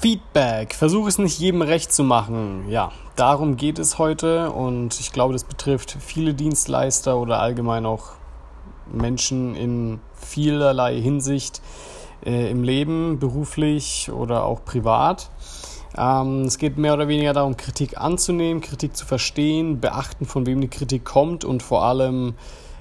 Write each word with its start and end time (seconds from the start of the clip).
Feedback. 0.00 0.74
Versuche 0.74 1.10
es 1.10 1.18
nicht 1.18 1.38
jedem 1.38 1.60
recht 1.60 1.92
zu 1.92 2.04
machen. 2.04 2.70
Ja, 2.70 2.90
darum 3.16 3.58
geht 3.58 3.78
es 3.78 3.98
heute 3.98 4.50
und 4.50 4.98
ich 4.98 5.12
glaube, 5.12 5.34
das 5.34 5.44
betrifft 5.44 5.98
viele 6.00 6.32
Dienstleister 6.32 7.18
oder 7.18 7.40
allgemein 7.40 7.84
auch 7.84 8.12
Menschen 8.90 9.54
in 9.54 10.00
vielerlei 10.14 10.98
Hinsicht 10.98 11.60
äh, 12.24 12.50
im 12.50 12.62
Leben, 12.62 13.18
beruflich 13.18 14.10
oder 14.10 14.46
auch 14.46 14.64
privat. 14.64 15.30
Ähm, 15.98 16.44
es 16.44 16.56
geht 16.56 16.78
mehr 16.78 16.94
oder 16.94 17.06
weniger 17.06 17.34
darum, 17.34 17.58
Kritik 17.58 17.98
anzunehmen, 17.98 18.62
Kritik 18.62 18.96
zu 18.96 19.04
verstehen, 19.04 19.80
beachten, 19.80 20.24
von 20.24 20.46
wem 20.46 20.62
die 20.62 20.68
Kritik 20.68 21.04
kommt 21.04 21.44
und 21.44 21.62
vor 21.62 21.84
allem 21.84 22.34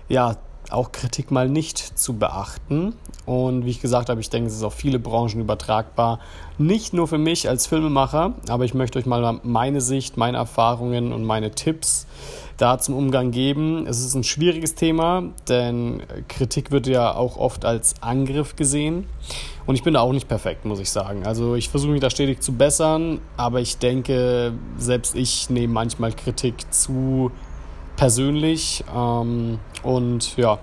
ja, 0.07 0.37
auch 0.71 0.91
Kritik 0.91 1.31
mal 1.31 1.49
nicht 1.49 1.77
zu 1.77 2.13
beachten. 2.17 2.93
Und 3.25 3.65
wie 3.65 3.69
ich 3.69 3.81
gesagt 3.81 4.09
habe, 4.09 4.21
ich 4.21 4.29
denke, 4.29 4.47
es 4.47 4.55
ist 4.55 4.63
auf 4.63 4.73
viele 4.73 4.99
Branchen 4.99 5.39
übertragbar. 5.39 6.19
Nicht 6.57 6.93
nur 6.93 7.07
für 7.07 7.17
mich 7.17 7.47
als 7.47 7.67
Filmemacher, 7.67 8.33
aber 8.47 8.65
ich 8.65 8.73
möchte 8.73 8.97
euch 8.99 9.05
mal 9.05 9.39
meine 9.43 9.81
Sicht, 9.81 10.17
meine 10.17 10.37
Erfahrungen 10.37 11.13
und 11.13 11.23
meine 11.23 11.51
Tipps 11.51 12.07
da 12.57 12.77
zum 12.77 12.95
Umgang 12.95 13.31
geben. 13.31 13.87
Es 13.87 14.03
ist 14.03 14.15
ein 14.15 14.23
schwieriges 14.23 14.75
Thema, 14.75 15.23
denn 15.47 16.03
Kritik 16.27 16.71
wird 16.71 16.87
ja 16.87 17.15
auch 17.15 17.37
oft 17.37 17.65
als 17.65 17.95
Angriff 18.01 18.55
gesehen. 18.55 19.05
Und 19.65 19.75
ich 19.75 19.83
bin 19.83 19.93
da 19.93 20.01
auch 20.01 20.11
nicht 20.11 20.27
perfekt, 20.27 20.65
muss 20.65 20.79
ich 20.79 20.89
sagen. 20.89 21.25
Also 21.25 21.55
ich 21.55 21.69
versuche 21.69 21.91
mich 21.91 22.01
da 22.01 22.09
stetig 22.09 22.41
zu 22.41 22.53
bessern, 22.53 23.21
aber 23.37 23.61
ich 23.61 23.77
denke, 23.77 24.53
selbst 24.77 25.15
ich 25.15 25.49
nehme 25.49 25.73
manchmal 25.73 26.11
Kritik 26.11 26.73
zu 26.73 27.31
persönlich. 27.99 28.83
Ähm, 28.95 29.59
und 29.83 30.37
ja, 30.37 30.57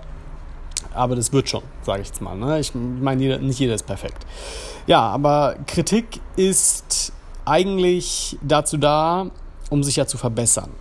aber 0.93 1.15
das 1.15 1.31
wird 1.31 1.47
schon, 1.47 1.61
sage 1.83 2.01
ich 2.01 2.07
jetzt 2.07 2.21
mal. 2.21 2.35
Ne? 2.35 2.59
Ich 2.59 2.73
meine, 2.73 3.39
nicht 3.39 3.59
jeder 3.59 3.75
ist 3.75 3.85
perfekt. 3.85 4.25
Ja, 4.87 5.01
aber 5.01 5.55
Kritik 5.67 6.19
ist 6.35 7.13
eigentlich 7.45 8.37
dazu 8.41 8.77
da, 8.77 9.27
um 9.69 9.83
sich 9.83 9.97
ja 9.97 10.07
zu 10.07 10.17
verbessern. 10.17 10.71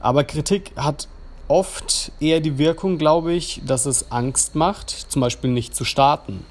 Aber 0.00 0.24
Kritik 0.24 0.72
hat 0.76 1.08
oft 1.48 2.12
eher 2.18 2.40
die 2.40 2.56
Wirkung, 2.56 2.96
glaube 2.96 3.34
ich, 3.34 3.60
dass 3.66 3.84
es 3.84 4.10
Angst 4.10 4.54
macht, 4.54 4.90
zum 4.90 5.20
Beispiel 5.20 5.50
nicht 5.50 5.74
zu 5.76 5.84
starten. 5.84 6.46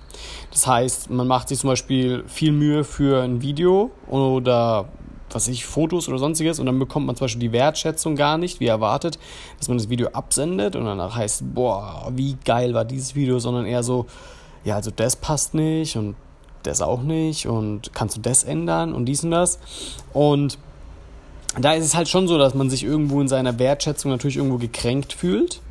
Das 0.51 0.67
heißt, 0.67 1.09
man 1.09 1.27
macht 1.27 1.49
sich 1.49 1.59
zum 1.59 1.71
Beispiel 1.71 2.23
viel 2.27 2.51
Mühe 2.51 2.83
für 2.83 3.23
ein 3.23 3.41
Video 3.41 3.89
oder 4.07 4.89
was 5.33 5.47
ich, 5.47 5.65
Fotos 5.65 6.07
oder 6.07 6.17
sonstiges 6.17 6.59
und 6.59 6.65
dann 6.65 6.79
bekommt 6.79 7.05
man 7.05 7.15
zum 7.15 7.25
Beispiel 7.25 7.41
die 7.41 7.51
Wertschätzung 7.51 8.15
gar 8.15 8.37
nicht, 8.37 8.59
wie 8.59 8.67
erwartet, 8.67 9.19
dass 9.57 9.67
man 9.67 9.77
das 9.77 9.89
Video 9.89 10.09
absendet 10.09 10.75
und 10.75 10.85
danach 10.85 11.15
heißt, 11.15 11.53
boah, 11.53 12.11
wie 12.15 12.37
geil 12.45 12.73
war 12.73 12.85
dieses 12.85 13.15
Video, 13.15 13.39
sondern 13.39 13.65
eher 13.65 13.83
so, 13.83 14.05
ja, 14.63 14.75
also 14.75 14.91
das 14.91 15.15
passt 15.15 15.53
nicht 15.53 15.97
und 15.97 16.15
das 16.63 16.81
auch 16.81 17.01
nicht 17.01 17.47
und 17.47 17.93
kannst 17.93 18.17
du 18.17 18.21
das 18.21 18.43
ändern 18.43 18.93
und 18.93 19.05
dies 19.05 19.23
und 19.23 19.31
das. 19.31 19.59
Und 20.13 20.57
da 21.59 21.73
ist 21.73 21.85
es 21.85 21.95
halt 21.95 22.07
schon 22.07 22.27
so, 22.27 22.37
dass 22.37 22.53
man 22.53 22.69
sich 22.69 22.83
irgendwo 22.83 23.21
in 23.21 23.27
seiner 23.27 23.59
Wertschätzung 23.59 24.11
natürlich 24.11 24.37
irgendwo 24.37 24.57
gekränkt 24.57 25.13
fühlt. 25.13 25.61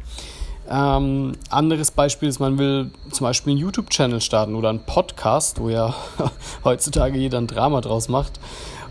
Ähm, 0.69 1.33
anderes 1.51 1.91
Beispiel 1.91 2.29
ist, 2.29 2.39
man 2.39 2.57
will 2.57 2.93
zum 3.11 3.25
Beispiel 3.25 3.53
einen 3.53 3.61
YouTube-Channel 3.61 4.21
starten 4.21 4.55
oder 4.55 4.71
einen 4.71 4.87
Podcast, 4.87 5.61
wo 5.61 5.69
ja 5.69 5.95
heutzutage 6.65 7.19
jeder 7.19 7.39
ein 7.39 7.49
Drama 7.49 7.81
draus 7.81 8.09
macht. 8.09 8.39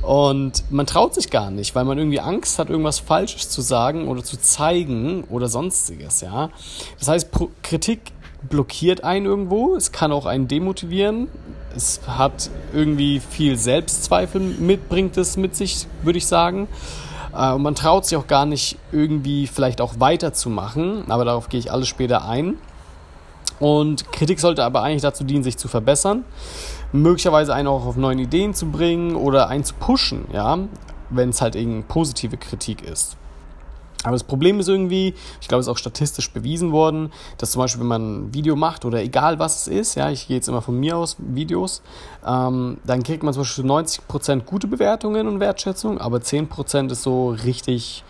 Und 0.01 0.63
man 0.71 0.87
traut 0.87 1.13
sich 1.13 1.29
gar 1.29 1.51
nicht, 1.51 1.75
weil 1.75 1.85
man 1.85 1.97
irgendwie 1.97 2.19
Angst 2.19 2.57
hat, 2.57 2.69
irgendwas 2.69 2.99
Falsches 2.99 3.49
zu 3.49 3.61
sagen 3.61 4.07
oder 4.07 4.23
zu 4.23 4.37
zeigen 4.37 5.23
oder 5.29 5.47
sonstiges, 5.47 6.21
ja. 6.21 6.49
Das 6.97 7.07
heißt, 7.07 7.31
Pro 7.31 7.49
Kritik 7.61 8.11
blockiert 8.49 9.03
einen 9.03 9.27
irgendwo, 9.27 9.75
es 9.75 9.91
kann 9.91 10.11
auch 10.11 10.25
einen 10.25 10.47
demotivieren, 10.47 11.27
es 11.75 12.01
hat 12.07 12.49
irgendwie 12.73 13.19
viel 13.19 13.57
Selbstzweifel 13.57 14.41
mit, 14.41 14.89
bringt 14.89 15.17
es 15.17 15.37
mit 15.37 15.55
sich, 15.55 15.85
würde 16.01 16.17
ich 16.17 16.25
sagen. 16.25 16.67
Äh, 17.33 17.51
und 17.51 17.61
man 17.61 17.75
traut 17.75 18.05
sich 18.05 18.17
auch 18.17 18.27
gar 18.27 18.47
nicht 18.47 18.77
irgendwie 18.91 19.45
vielleicht 19.45 19.81
auch 19.81 19.99
weiterzumachen, 19.99 21.11
aber 21.11 21.25
darauf 21.25 21.49
gehe 21.49 21.59
ich 21.59 21.71
alles 21.71 21.87
später 21.87 22.27
ein. 22.27 22.55
Und 23.59 24.11
Kritik 24.11 24.39
sollte 24.39 24.63
aber 24.63 24.81
eigentlich 24.81 25.03
dazu 25.03 25.23
dienen, 25.23 25.43
sich 25.43 25.55
zu 25.55 25.67
verbessern 25.67 26.23
möglicherweise 26.91 27.53
einen 27.53 27.67
auch 27.67 27.85
auf 27.85 27.95
neue 27.95 28.17
Ideen 28.17 28.53
zu 28.53 28.67
bringen 28.67 29.15
oder 29.15 29.47
einen 29.47 29.63
zu 29.63 29.73
pushen, 29.75 30.25
ja, 30.33 30.59
wenn 31.09 31.29
es 31.29 31.41
halt 31.41 31.55
eben 31.55 31.83
positive 31.83 32.37
Kritik 32.37 32.81
ist. 32.83 33.17
Aber 34.03 34.13
das 34.13 34.23
Problem 34.23 34.59
ist 34.59 34.67
irgendwie, 34.67 35.13
ich 35.39 35.47
glaube, 35.47 35.59
es 35.59 35.67
ist 35.67 35.71
auch 35.71 35.77
statistisch 35.77 36.31
bewiesen 36.31 36.71
worden, 36.71 37.11
dass 37.37 37.51
zum 37.51 37.61
Beispiel, 37.61 37.81
wenn 37.81 37.87
man 37.87 38.01
ein 38.01 38.33
Video 38.33 38.55
macht 38.55 38.83
oder 38.83 39.01
egal 39.01 39.37
was 39.37 39.61
es 39.61 39.67
ist, 39.67 39.95
ja, 39.95 40.09
ich 40.09 40.27
gehe 40.27 40.37
jetzt 40.37 40.47
immer 40.49 40.63
von 40.63 40.79
mir 40.79 40.97
aus, 40.97 41.17
Videos, 41.19 41.83
ähm, 42.25 42.77
dann 42.83 43.03
kriegt 43.03 43.21
man 43.21 43.33
zum 43.33 43.43
Beispiel 43.43 43.65
90% 43.65 44.43
gute 44.45 44.67
Bewertungen 44.67 45.27
und 45.27 45.39
Wertschätzung, 45.39 45.99
aber 45.99 46.17
10% 46.17 46.91
ist 46.91 47.03
so 47.03 47.29
richtig 47.29 48.03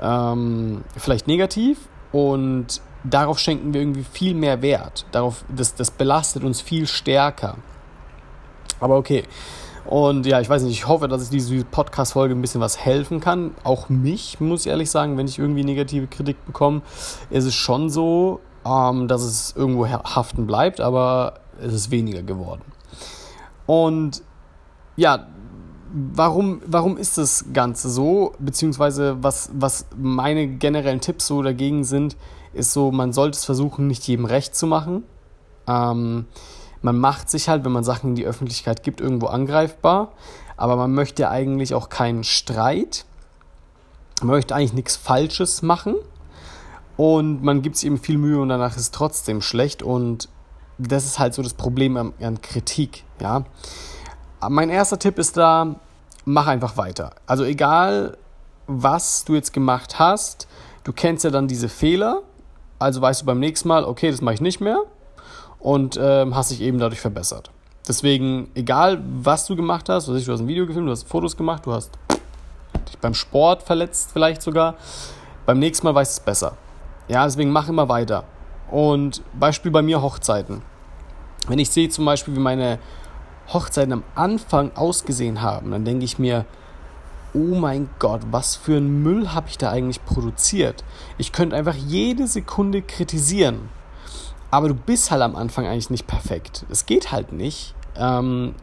ähm, 0.00 0.84
vielleicht 0.96 1.26
negativ 1.26 1.80
und 2.12 2.80
darauf 3.04 3.38
schenken 3.38 3.74
wir 3.74 3.82
irgendwie 3.82 4.04
viel 4.10 4.34
mehr 4.34 4.62
Wert. 4.62 5.04
Darauf, 5.12 5.44
das, 5.54 5.74
das 5.74 5.90
belastet 5.90 6.44
uns 6.44 6.62
viel 6.62 6.86
stärker. 6.86 7.56
Aber 8.80 8.96
okay. 8.96 9.24
Und 9.86 10.26
ja, 10.26 10.40
ich 10.40 10.48
weiß 10.48 10.62
nicht, 10.62 10.72
ich 10.72 10.88
hoffe, 10.88 11.06
dass 11.06 11.22
ich 11.22 11.28
diese 11.28 11.64
Podcast-Folge 11.64 12.34
ein 12.34 12.40
bisschen 12.40 12.60
was 12.60 12.78
helfen 12.78 13.20
kann. 13.20 13.54
Auch 13.62 13.88
mich, 13.88 14.40
muss 14.40 14.62
ich 14.62 14.66
ehrlich 14.66 14.90
sagen, 14.90 15.16
wenn 15.16 15.26
ich 15.26 15.38
irgendwie 15.38 15.62
negative 15.62 16.08
Kritik 16.08 16.44
bekomme, 16.44 16.82
ist 17.30 17.44
es 17.44 17.54
schon 17.54 17.88
so, 17.88 18.40
ähm, 18.64 19.06
dass 19.06 19.22
es 19.22 19.54
irgendwo 19.56 19.86
haften 19.88 20.46
bleibt, 20.46 20.80
aber 20.80 21.34
es 21.60 21.72
ist 21.72 21.90
weniger 21.90 22.22
geworden. 22.22 22.62
Und 23.66 24.22
ja, 24.96 25.28
warum, 25.92 26.62
warum 26.66 26.96
ist 26.96 27.16
das 27.16 27.46
Ganze 27.52 27.88
so? 27.88 28.32
Beziehungsweise 28.38 29.22
was, 29.22 29.50
was 29.54 29.86
meine 29.96 30.48
generellen 30.48 31.00
Tipps 31.00 31.26
so 31.26 31.42
dagegen 31.42 31.84
sind, 31.84 32.16
ist 32.52 32.72
so, 32.72 32.90
man 32.90 33.12
sollte 33.12 33.36
es 33.36 33.44
versuchen, 33.44 33.86
nicht 33.86 34.06
jedem 34.08 34.24
recht 34.24 34.54
zu 34.54 34.66
machen. 34.66 35.04
Ähm, 35.68 36.26
man 36.82 36.98
macht 36.98 37.30
sich 37.30 37.48
halt, 37.48 37.64
wenn 37.64 37.72
man 37.72 37.84
Sachen 37.84 38.10
in 38.10 38.14
die 38.16 38.26
Öffentlichkeit 38.26 38.82
gibt, 38.82 39.00
irgendwo 39.00 39.26
angreifbar. 39.26 40.12
Aber 40.56 40.76
man 40.76 40.92
möchte 40.92 41.28
eigentlich 41.28 41.74
auch 41.74 41.88
keinen 41.88 42.24
Streit. 42.24 43.04
Man 44.20 44.30
möchte 44.30 44.54
eigentlich 44.54 44.72
nichts 44.72 44.96
Falsches 44.96 45.62
machen. 45.62 45.96
Und 46.96 47.42
man 47.42 47.60
gibt 47.62 47.76
sich 47.76 47.86
eben 47.86 47.98
viel 47.98 48.16
Mühe 48.16 48.40
und 48.40 48.48
danach 48.48 48.70
ist 48.70 48.82
es 48.82 48.90
trotzdem 48.90 49.42
schlecht. 49.42 49.82
Und 49.82 50.28
das 50.78 51.04
ist 51.04 51.18
halt 51.18 51.34
so 51.34 51.42
das 51.42 51.54
Problem 51.54 51.96
an, 51.96 52.12
an 52.20 52.40
Kritik. 52.40 53.04
Ja? 53.20 53.44
Mein 54.48 54.70
erster 54.70 54.98
Tipp 54.98 55.18
ist 55.18 55.36
da, 55.36 55.76
mach 56.24 56.46
einfach 56.46 56.76
weiter. 56.76 57.14
Also 57.26 57.44
egal, 57.44 58.16
was 58.66 59.24
du 59.24 59.34
jetzt 59.34 59.52
gemacht 59.52 59.98
hast, 59.98 60.48
du 60.84 60.92
kennst 60.92 61.24
ja 61.24 61.30
dann 61.30 61.48
diese 61.48 61.68
Fehler. 61.68 62.22
Also 62.78 63.00
weißt 63.00 63.22
du 63.22 63.26
beim 63.26 63.40
nächsten 63.40 63.68
Mal, 63.68 63.84
okay, 63.84 64.10
das 64.10 64.20
mache 64.22 64.34
ich 64.34 64.40
nicht 64.40 64.60
mehr 64.60 64.82
und 65.58 65.98
ähm, 66.00 66.34
hast 66.34 66.50
dich 66.50 66.60
eben 66.60 66.78
dadurch 66.78 67.00
verbessert. 67.00 67.50
Deswegen, 67.88 68.50
egal 68.54 69.00
was 69.22 69.46
du 69.46 69.56
gemacht 69.56 69.88
hast, 69.88 70.08
was 70.08 70.16
ich, 70.16 70.26
du 70.26 70.32
hast 70.32 70.40
ein 70.40 70.48
Video 70.48 70.66
gefilmt, 70.66 70.88
du 70.88 70.92
hast 70.92 71.08
Fotos 71.08 71.36
gemacht, 71.36 71.66
du 71.66 71.72
hast 71.72 71.92
dich 72.88 72.98
beim 72.98 73.14
Sport 73.14 73.62
verletzt 73.62 74.10
vielleicht 74.12 74.42
sogar, 74.42 74.74
beim 75.44 75.58
nächsten 75.58 75.86
Mal 75.86 75.94
weißt 75.94 76.18
du 76.18 76.20
es 76.20 76.24
besser. 76.24 76.56
Ja, 77.08 77.24
deswegen 77.24 77.50
mach 77.50 77.68
immer 77.68 77.88
weiter. 77.88 78.24
Und 78.70 79.22
Beispiel 79.38 79.70
bei 79.70 79.82
mir 79.82 80.02
Hochzeiten. 80.02 80.62
Wenn 81.46 81.60
ich 81.60 81.70
sehe 81.70 81.88
zum 81.88 82.04
Beispiel, 82.04 82.34
wie 82.34 82.40
meine 82.40 82.80
Hochzeiten 83.52 83.92
am 83.92 84.02
Anfang 84.16 84.72
ausgesehen 84.74 85.40
haben, 85.40 85.70
dann 85.70 85.84
denke 85.84 86.04
ich 86.04 86.18
mir, 86.18 86.44
oh 87.32 87.54
mein 87.54 87.88
Gott, 87.98 88.22
was 88.30 88.56
für 88.56 88.78
ein 88.78 89.02
Müll 89.02 89.32
habe 89.32 89.48
ich 89.48 89.58
da 89.58 89.70
eigentlich 89.70 90.04
produziert? 90.04 90.82
Ich 91.18 91.32
könnte 91.32 91.54
einfach 91.54 91.74
jede 91.74 92.26
Sekunde 92.26 92.82
kritisieren. 92.82 93.68
Aber 94.50 94.68
du 94.68 94.74
bist 94.74 95.10
halt 95.10 95.22
am 95.22 95.36
Anfang 95.36 95.66
eigentlich 95.66 95.90
nicht 95.90 96.06
perfekt. 96.06 96.64
Es 96.70 96.86
geht 96.86 97.12
halt 97.12 97.32
nicht. 97.32 97.74
Ähm, 97.96 98.54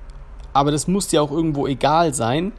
aber 0.54 0.72
das 0.72 0.88
muss 0.88 1.08
dir 1.08 1.22
auch 1.22 1.32
irgendwo 1.32 1.68
egal 1.68 2.14
sein, 2.14 2.54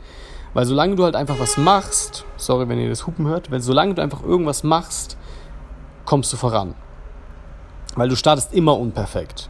weil 0.52 0.66
solange 0.66 0.96
du 0.96 1.04
halt 1.04 1.16
einfach 1.16 1.38
was 1.38 1.56
machst, 1.56 2.24
sorry, 2.36 2.68
wenn 2.68 2.78
ihr 2.78 2.88
das 2.88 3.06
Hupen 3.06 3.26
hört, 3.26 3.50
weil 3.50 3.60
solange 3.60 3.94
du 3.94 4.02
einfach 4.02 4.22
irgendwas 4.22 4.62
machst, 4.62 5.16
kommst 6.04 6.32
du 6.32 6.36
voran. 6.36 6.74
Weil 7.96 8.08
du 8.08 8.16
startest 8.16 8.52
immer 8.52 8.78
unperfekt. 8.78 9.48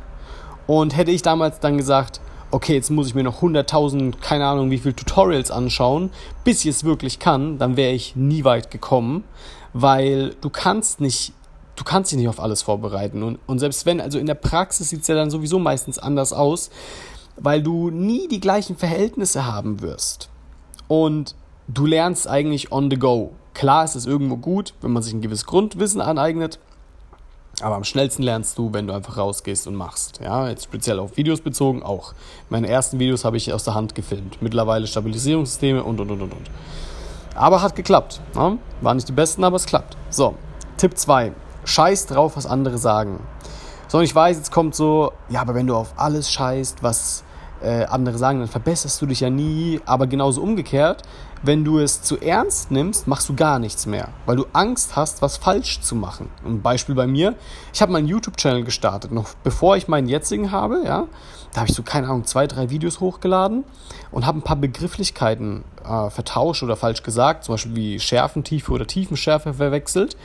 Und 0.67 0.97
hätte 0.97 1.11
ich 1.11 1.23
damals 1.23 1.61
dann 1.61 1.77
gesagt, 1.77 2.21
okay, 2.51 2.75
jetzt 2.75 2.91
muss 2.91 3.09
ich 3.09 3.15
mir 3.15 3.25
noch 3.25 3.43
100.000, 3.43 4.21
keine 4.21 4.47
Ahnung, 4.47 4.71
wie 4.71 4.79
viele 4.79 4.95
Tutorials 4.95 5.51
anschauen, 5.51 6.11
bis 6.45 6.65
ich 6.65 6.71
es 6.71 6.85
wirklich 6.85 7.19
kann, 7.19 7.59
dann 7.59 7.77
wäre 7.77 7.93
ich 7.93 8.17
nie 8.17 8.45
weit 8.45 8.71
gekommen, 8.71 9.25
weil 9.73 10.35
du 10.41 10.51
kannst 10.51 11.01
nicht 11.01 11.33
du 11.77 11.85
kannst 11.85 12.13
dich 12.13 12.19
nicht 12.19 12.29
auf 12.29 12.41
alles 12.41 12.63
vorbereiten. 12.63 13.23
Und, 13.23 13.39
und 13.47 13.59
selbst 13.59 13.87
wenn, 13.87 14.01
also 14.01 14.19
in 14.19 14.27
der 14.27 14.35
Praxis 14.35 14.91
sieht 14.91 15.03
es 15.03 15.09
ja 15.09 15.15
dann 15.15 15.31
sowieso 15.31 15.59
meistens 15.59 15.99
anders 15.99 16.33
aus, 16.33 16.71
weil 17.37 17.63
du 17.63 17.91
nie 17.91 18.29
die 18.29 18.41
gleichen 18.41 18.77
Verhältnisse 18.77 19.47
haben 19.47 19.83
wirst. 19.83 20.29
Und 20.89 21.35
du 21.69 21.87
lernst 21.87 22.29
eigentlich 22.29 22.71
on 22.73 22.91
the 22.91 22.99
go. 22.99 23.33
Klar 23.55 23.85
ist 23.85 23.95
es 23.95 24.07
irgendwo 24.07 24.37
gut, 24.37 24.75
wenn 24.81 24.93
man 24.93 25.03
sich 25.03 25.15
ein 25.15 25.23
gewisses 25.23 25.47
Grundwissen 25.47 26.01
aneignet, 26.01 26.59
Aber 27.61 27.77
am 27.77 27.85
schnellsten 27.85 28.25
lernst 28.25 28.59
du, 28.59 28.73
wenn 28.73 28.89
du 28.89 28.93
einfach 28.93 29.17
rausgehst 29.17 29.69
und 29.69 29.77
machst. 29.77 30.19
Ja, 30.21 30.49
jetzt 30.49 30.65
speziell 30.65 30.99
auf 30.99 31.17
Videos 31.17 31.41
bezogen 31.41 31.85
auch. 31.85 32.13
Meine 32.51 32.69
ersten 32.69 32.99
Videos 32.99 33.25
habe 33.25 33.37
ich 33.37 33.53
aus 33.53 33.63
der 33.63 33.75
Hand 33.75 33.95
gefilmt. 33.95 34.43
Mittlerweile 34.43 34.89
Stabilisierungssysteme 34.89 35.85
und 35.85 36.01
und 36.01 36.11
und 36.11 36.23
und 36.23 36.33
und. 36.33 36.51
Aber 37.37 37.63
hat 37.63 37.77
geklappt. 37.77 38.21
Ne? 38.35 38.59
Waren 38.81 38.97
nicht 38.97 39.09
die 39.09 39.13
besten, 39.13 39.45
aber 39.45 39.57
es 39.57 39.67
klappt. 39.67 39.97
So, 40.11 40.35
Tipp 40.77 40.99
2. 40.99 41.33
Scheiß 41.65 42.07
drauf, 42.07 42.37
was 42.37 42.47
andere 42.47 42.79
sagen. 42.79 43.21
So, 43.89 43.99
und 43.99 44.05
ich 44.05 44.15
weiß, 44.15 44.37
jetzt 44.37 44.53
kommt 44.53 44.75
so, 44.75 45.13
ja, 45.29 45.41
aber 45.41 45.55
wenn 45.55 45.67
du 45.67 45.77
auf 45.77 45.95
alles 45.97 46.31
scheißt, 46.31 46.83
was 46.83 47.25
äh, 47.63 47.85
andere 47.85 48.19
sagen, 48.19 48.41
dann 48.41 48.49
verbesserst 48.49 49.01
du 49.01 49.07
dich 49.07 49.21
ja 49.21 49.31
nie. 49.31 49.81
Aber 49.87 50.07
genauso 50.07 50.43
umgekehrt, 50.43 51.03
wenn 51.43 51.65
du 51.65 51.79
es 51.79 52.03
zu 52.03 52.19
ernst 52.21 52.71
nimmst, 52.71 53.07
machst 53.07 53.29
du 53.29 53.35
gar 53.35 53.59
nichts 53.59 53.87
mehr, 53.87 54.09
weil 54.27 54.37
du 54.37 54.47
Angst 54.53 54.97
hast, 54.97 55.23
was 55.23 55.37
falsch 55.37 55.81
zu 55.81 55.95
machen. 55.95 56.31
Ein 56.45 56.63
Beispiel 56.63 56.95
bei 56.95 57.07
mir, 57.07 57.35
ich 57.73 57.83
habe 57.83 57.93
meinen 57.93 58.09
YouTube-Channel 58.09 58.65
gestartet, 58.65 59.13
noch 59.13 59.35
bevor 59.43 59.77
ich 59.77 59.89
meinen 59.89 60.09
jetzigen 60.09 60.53
habe, 60.53 60.83
ja. 60.85 61.07
Da 61.53 61.61
habe 61.61 61.71
ich 61.71 61.77
so, 61.77 61.83
keine 61.83 62.09
Ahnung, 62.09 62.25
zwei, 62.25 62.47
drei 62.47 62.71
Videos 62.71 62.99
hochgeladen 62.99 63.65
und 64.11 64.27
habe 64.27 64.39
ein 64.39 64.43
paar 64.43 64.57
Begrifflichkeiten 64.57 65.65
äh, 65.85 66.11
vertauscht 66.11 66.63
oder 66.63 66.77
falsch 66.77 67.03
gesagt, 67.03 67.45
zum 67.45 67.55
Beispiel 67.55 67.77
wie 67.77 68.01
Schärfentiefe 68.01 68.73
oder 68.73 68.87
Tiefenschärfe 68.87 69.55
verwechselt. 69.55 70.17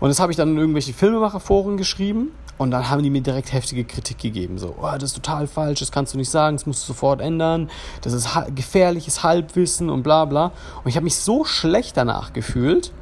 Und 0.00 0.08
das 0.08 0.18
habe 0.18 0.32
ich 0.32 0.36
dann 0.36 0.50
in 0.50 0.58
irgendwelche 0.58 0.92
Filmemacherforen 0.94 1.76
geschrieben 1.76 2.32
und 2.56 2.70
dann 2.70 2.88
haben 2.88 3.02
die 3.02 3.10
mir 3.10 3.20
direkt 3.20 3.52
heftige 3.52 3.84
Kritik 3.84 4.18
gegeben. 4.18 4.58
So, 4.58 4.74
oh, 4.80 4.90
das 4.92 5.04
ist 5.04 5.14
total 5.14 5.46
falsch, 5.46 5.80
das 5.80 5.92
kannst 5.92 6.14
du 6.14 6.18
nicht 6.18 6.30
sagen, 6.30 6.56
das 6.56 6.66
musst 6.66 6.82
du 6.82 6.92
sofort 6.92 7.20
ändern, 7.20 7.70
das 8.02 8.14
ist 8.14 8.28
gefährliches 8.54 9.22
Halbwissen 9.22 9.90
und 9.90 10.02
bla 10.02 10.24
bla. 10.24 10.52
Und 10.82 10.88
ich 10.88 10.96
habe 10.96 11.04
mich 11.04 11.16
so 11.16 11.44
schlecht 11.44 11.96
danach 11.96 12.32
gefühlt, 12.32 12.92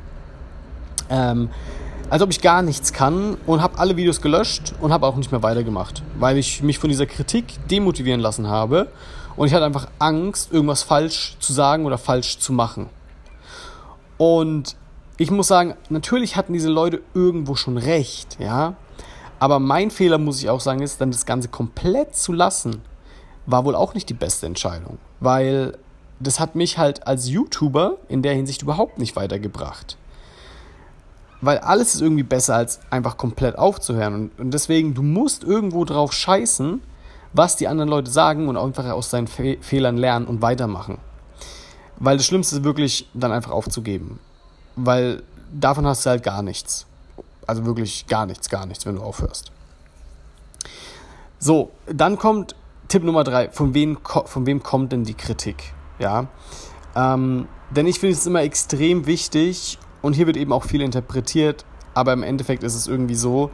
ähm, 1.09 1.51
als 2.11 2.23
ob 2.23 2.31
ich 2.31 2.41
gar 2.41 2.63
nichts 2.63 2.93
kann 2.93 3.37
und 3.47 3.63
habe 3.63 3.79
alle 3.79 3.97
Videos 3.97 4.21
gelöscht 4.21 4.75
und 4.81 4.93
habe 4.93 5.07
auch 5.07 5.17
nicht 5.17 5.31
mehr 5.31 5.43
weitergemacht, 5.43 6.03
weil 6.19 6.37
ich 6.39 6.63
mich 6.63 6.79
von 6.79 6.89
dieser 6.89 7.07
Kritik 7.07 7.45
demotivieren 7.71 8.21
lassen 8.21 8.49
habe 8.49 8.89
und 9.37 9.47
ich 9.47 9.55
hatte 9.55 9.65
einfach 9.65 9.89
Angst, 10.01 10.53
irgendwas 10.53 10.83
falsch 10.83 11.37
zu 11.39 11.53
sagen 11.53 11.87
oder 11.87 11.97
falsch 11.97 12.39
zu 12.39 12.53
machen. 12.53 12.89
Und 14.17 14.75
ich 15.19 15.31
muss 15.33 15.49
sagen, 15.49 15.75
natürlich 15.91 16.37
hatten 16.37 16.53
diese 16.53 16.69
Leute 16.69 17.03
irgendwo 17.13 17.57
schon 17.57 17.77
recht, 17.77 18.39
ja. 18.39 18.77
Aber 19.41 19.59
mein 19.59 19.91
Fehler, 19.91 20.19
muss 20.19 20.41
ich 20.41 20.49
auch 20.49 20.61
sagen, 20.61 20.81
ist, 20.81 21.01
dann 21.01 21.11
das 21.11 21.27
Ganze 21.27 21.49
komplett 21.49 22.17
zu 22.17 22.33
lassen, 22.33 22.83
war 23.47 23.65
wohl 23.65 23.75
auch 23.75 23.95
nicht 23.95 24.09
die 24.09 24.15
beste 24.15 24.47
Entscheidung. 24.47 24.99
Weil 25.21 25.77
das 26.21 26.41
hat 26.41 26.55
mich 26.55 26.79
halt 26.79 27.07
als 27.07 27.29
YouTuber 27.29 27.97
in 28.09 28.23
der 28.23 28.35
Hinsicht 28.35 28.63
überhaupt 28.63 28.99
nicht 28.99 29.17
weitergebracht. 29.17 29.97
Weil 31.41 31.59
alles 31.59 31.95
ist 31.95 32.01
irgendwie 32.01 32.25
besser, 32.25 32.57
als 32.57 32.81
einfach 32.91 33.17
komplett 33.17 33.59
aufzuhören. 33.59 34.15
Und, 34.15 34.39
und 34.39 34.55
deswegen, 34.55 34.95
du 34.95 35.03
musst 35.03 35.45
irgendwo 35.45 35.85
drauf 35.85 36.13
scheißen, 36.13 36.81
was 37.33 37.57
die 37.57 37.69
anderen 37.69 37.89
Leute 37.91 38.11
sagen 38.11 38.49
und 38.49 38.57
einfach 38.57 38.89
aus 38.91 39.11
seinen 39.11 39.27
Fe 39.27 39.59
Fehlern 39.61 39.97
lernen 39.97 40.27
und 40.27 40.43
weitermachen. 40.43 40.99
Weil 41.99 42.17
das 42.17 42.27
Schlimmste 42.27 42.57
ist 42.57 42.65
wirklich, 42.65 43.09
dann 43.15 43.33
einfach 43.33 43.51
aufzugeben. 43.51 44.21
Weil 44.79 45.23
davon 45.53 45.87
hast 45.87 46.07
du 46.07 46.11
halt 46.11 46.23
gar 46.23 46.43
nichts. 46.43 46.87
Also 47.47 47.65
wirklich 47.67 48.07
gar 48.07 48.27
nichts, 48.27 48.49
gar 48.49 48.67
nichts, 48.67 48.87
wenn 48.87 48.97
du 48.97 49.03
aufhörst. 49.03 49.51
So, 51.39 51.71
dann 51.87 52.19
kommt 52.19 52.55
Tipp 52.89 53.05
Nummer 53.05 53.25
drei. 53.25 53.51
Von 53.51 53.75
wem, 53.75 53.99
von 54.03 54.47
wem 54.47 54.63
kommt 54.63 54.93
denn 54.93 55.05
die 55.05 55.15
Kritik? 55.15 55.73
Ja, 55.99 56.27
ähm, 56.95 57.49
denn 57.71 57.87
ich 57.87 57.99
finde 58.01 58.15
es 58.15 58.27
immer 58.27 58.43
extrem 58.43 59.07
wichtig 59.07 59.79
und 60.01 60.15
hier 60.15 60.27
wird 60.27 60.37
eben 60.37 60.53
auch 60.53 60.65
viel 60.65 60.81
interpretiert, 60.81 61.65
aber 61.95 62.13
im 62.13 62.23
Endeffekt 62.23 62.63
ist 62.63 62.75
es 62.75 62.87
irgendwie 62.87 63.15
so, 63.15 63.51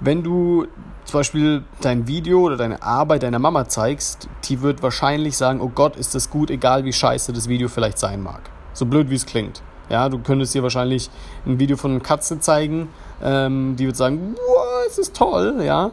wenn 0.00 0.22
du 0.22 0.66
zum 1.04 1.20
Beispiel 1.20 1.64
dein 1.80 2.06
Video 2.08 2.40
oder 2.40 2.56
deine 2.56 2.82
Arbeit 2.82 3.22
deiner 3.22 3.38
Mama 3.38 3.68
zeigst, 3.68 4.28
die 4.44 4.62
wird 4.62 4.82
wahrscheinlich 4.82 5.36
sagen, 5.36 5.60
oh 5.60 5.68
Gott, 5.68 5.96
ist 5.96 6.14
das 6.14 6.28
gut, 6.30 6.50
egal 6.50 6.84
wie 6.84 6.92
scheiße 6.92 7.32
das 7.32 7.48
Video 7.48 7.68
vielleicht 7.68 7.98
sein 7.98 8.22
mag. 8.22 8.40
So 8.72 8.86
blöd 8.86 9.10
wie 9.10 9.14
es 9.14 9.26
klingt. 9.26 9.62
Ja, 9.92 10.08
du 10.08 10.18
könntest 10.18 10.54
dir 10.54 10.62
wahrscheinlich 10.62 11.10
ein 11.44 11.58
Video 11.58 11.76
von 11.76 11.90
einer 11.90 12.00
Katze 12.00 12.40
zeigen, 12.40 12.88
ähm, 13.22 13.76
die 13.76 13.84
wird 13.84 13.94
sagen, 13.94 14.34
wow, 14.36 14.86
es 14.88 14.96
ist 14.96 15.14
toll, 15.14 15.62
ja. 15.62 15.90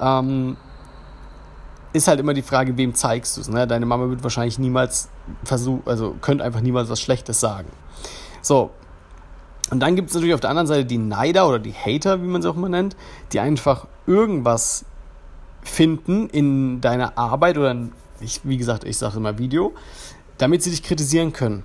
Ähm, 0.00 0.56
ist 1.92 2.08
halt 2.08 2.18
immer 2.18 2.32
die 2.32 2.40
Frage, 2.40 2.78
wem 2.78 2.94
zeigst 2.94 3.36
du 3.36 3.42
es. 3.42 3.50
Ne? 3.50 3.66
Deine 3.66 3.84
Mama 3.84 4.08
wird 4.08 4.22
wahrscheinlich 4.22 4.58
niemals 4.58 5.10
versuchen, 5.44 5.82
also 5.84 6.16
könnte 6.22 6.42
einfach 6.44 6.62
niemals 6.62 6.88
was 6.88 6.98
Schlechtes 6.98 7.40
sagen. 7.40 7.68
So. 8.40 8.70
Und 9.70 9.80
dann 9.80 9.96
gibt 9.96 10.08
es 10.08 10.14
natürlich 10.14 10.32
auf 10.32 10.40
der 10.40 10.48
anderen 10.48 10.66
Seite 10.66 10.86
die 10.86 10.96
Neider 10.96 11.46
oder 11.46 11.58
die 11.58 11.74
Hater, 11.74 12.22
wie 12.22 12.28
man 12.28 12.40
sie 12.40 12.48
auch 12.48 12.56
immer 12.56 12.70
nennt, 12.70 12.96
die 13.34 13.40
einfach 13.40 13.86
irgendwas 14.06 14.86
finden 15.62 16.30
in 16.30 16.80
deiner 16.80 17.18
Arbeit 17.18 17.58
oder, 17.58 17.70
in, 17.72 17.92
ich, 18.20 18.40
wie 18.44 18.56
gesagt, 18.56 18.84
ich 18.84 18.96
sage 18.96 19.18
immer 19.18 19.36
Video, 19.36 19.74
damit 20.38 20.62
sie 20.62 20.70
dich 20.70 20.82
kritisieren 20.82 21.34
können 21.34 21.64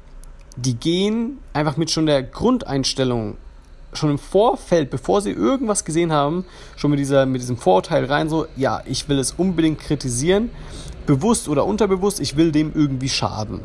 die 0.58 0.76
gehen 0.76 1.38
einfach 1.54 1.78
mit 1.78 1.92
schon 1.92 2.08
der 2.08 2.24
Grundeinstellung, 2.24 3.38
schon 3.94 4.10
im 4.12 4.18
Vorfeld, 4.18 4.90
bevor 4.90 5.22
sie 5.22 5.32
irgendwas 5.32 5.86
gesehen 5.86 6.12
haben, 6.12 6.46
schon 6.76 6.92
mit, 6.92 7.00
dieser, 7.00 7.26
mit 7.26 7.42
diesem 7.42 7.58
Vorurteil 7.58 8.06
rein, 8.06 8.28
so, 8.28 8.48
ja, 8.56 8.82
ich 8.86 9.08
will 9.08 9.20
es 9.20 9.32
unbedingt 9.32 9.80
kritisieren, 9.80 10.50
bewusst 11.06 11.48
oder 11.48 11.66
unterbewusst, 11.66 12.20
ich 12.20 12.36
will 12.36 12.52
dem 12.52 12.74
irgendwie 12.76 13.10
schaden. 13.10 13.62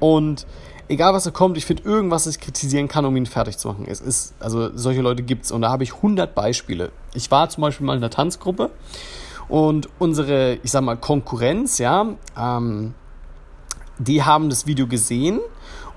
Und 0.00 0.46
egal 0.88 1.12
was 1.14 1.24
da 1.24 1.30
kommt, 1.30 1.56
ich 1.56 1.66
finde 1.66 1.84
irgendwas, 1.84 2.24
das 2.24 2.36
ich 2.36 2.40
kritisieren 2.40 2.88
kann, 2.88 3.04
um 3.04 3.14
ihn 3.14 3.26
fertig 3.26 3.58
zu 3.58 3.68
machen. 3.68 3.84
Es 3.86 4.00
ist, 4.00 4.34
also 4.40 4.76
solche 4.76 5.02
Leute 5.02 5.22
gibt 5.22 5.44
es 5.44 5.52
und 5.52 5.62
da 5.62 5.70
habe 5.70 5.84
ich 5.84 5.94
100 5.96 6.34
Beispiele. 6.34 6.90
Ich 7.14 7.30
war 7.30 7.48
zum 7.50 7.60
Beispiel 7.60 7.86
mal 7.86 7.96
in 7.96 8.02
einer 8.02 8.10
Tanzgruppe 8.10 8.70
und 9.48 9.88
unsere, 9.98 10.54
ich 10.62 10.70
sag 10.70 10.82
mal, 10.82 10.96
Konkurrenz, 10.96 11.78
ja, 11.78 12.06
ähm, 12.38 12.94
die 13.98 14.22
haben 14.22 14.50
das 14.50 14.66
Video 14.66 14.86
gesehen 14.86 15.40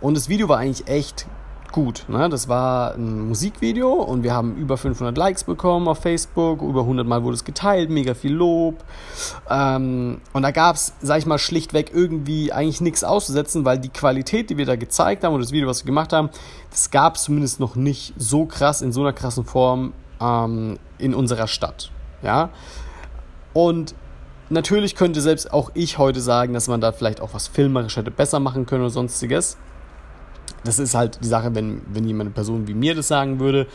und 0.05 0.15
das 0.15 0.29
Video 0.29 0.47
war 0.47 0.59
eigentlich 0.59 0.87
echt 0.87 1.25
gut. 1.71 2.05
Ne? 2.07 2.29
Das 2.29 2.47
war 2.47 2.93
ein 2.93 3.27
Musikvideo 3.27 3.91
und 3.91 4.21
wir 4.21 4.35
haben 4.35 4.55
über 4.55 4.77
500 4.77 5.17
Likes 5.17 5.45
bekommen 5.45 5.87
auf 5.87 5.97
Facebook, 5.97 6.61
über 6.61 6.81
100 6.81 7.07
Mal 7.07 7.23
wurde 7.23 7.33
es 7.33 7.43
geteilt, 7.43 7.89
mega 7.89 8.13
viel 8.13 8.33
Lob. 8.33 8.83
Ähm, 9.49 10.21
und 10.31 10.43
da 10.43 10.51
gab 10.51 10.75
es, 10.75 10.93
sag 11.01 11.17
ich 11.17 11.25
mal, 11.25 11.39
schlichtweg 11.39 11.91
irgendwie 11.91 12.53
eigentlich 12.53 12.81
nichts 12.81 13.03
auszusetzen, 13.03 13.65
weil 13.65 13.79
die 13.79 13.89
Qualität, 13.89 14.51
die 14.51 14.57
wir 14.57 14.67
da 14.67 14.75
gezeigt 14.75 15.23
haben 15.23 15.33
und 15.33 15.41
das 15.41 15.51
Video, 15.51 15.67
was 15.67 15.81
wir 15.81 15.87
gemacht 15.87 16.13
haben, 16.13 16.29
das 16.69 16.91
gab 16.91 17.15
es 17.15 17.23
zumindest 17.23 17.59
noch 17.59 17.75
nicht 17.75 18.13
so 18.15 18.45
krass, 18.45 18.83
in 18.83 18.91
so 18.91 19.01
einer 19.01 19.11
krassen 19.11 19.43
Form 19.43 19.93
ähm, 20.21 20.77
in 20.99 21.15
unserer 21.15 21.47
Stadt. 21.47 21.89
Ja. 22.21 22.49
Und 23.53 23.95
natürlich 24.51 24.95
könnte 24.95 25.19
selbst 25.19 25.51
auch 25.51 25.71
ich 25.73 25.97
heute 25.97 26.21
sagen, 26.21 26.53
dass 26.53 26.67
man 26.67 26.79
da 26.79 26.91
vielleicht 26.91 27.21
auch 27.21 27.33
was 27.33 27.47
filmerisch 27.47 27.97
hätte 27.97 28.11
besser 28.11 28.39
machen 28.39 28.67
können 28.67 28.83
oder 28.83 28.91
sonstiges. 28.91 29.57
Das 30.65 30.79
ist 30.79 30.95
halt 30.95 31.19
die 31.23 31.27
Sache, 31.27 31.55
wenn, 31.55 31.81
wenn 31.87 32.05
jemand 32.05 32.27
eine 32.27 32.33
Person 32.33 32.67
wie 32.67 32.73
mir 32.73 32.95
das 32.95 33.07
sagen 33.07 33.39
würde, 33.39 33.67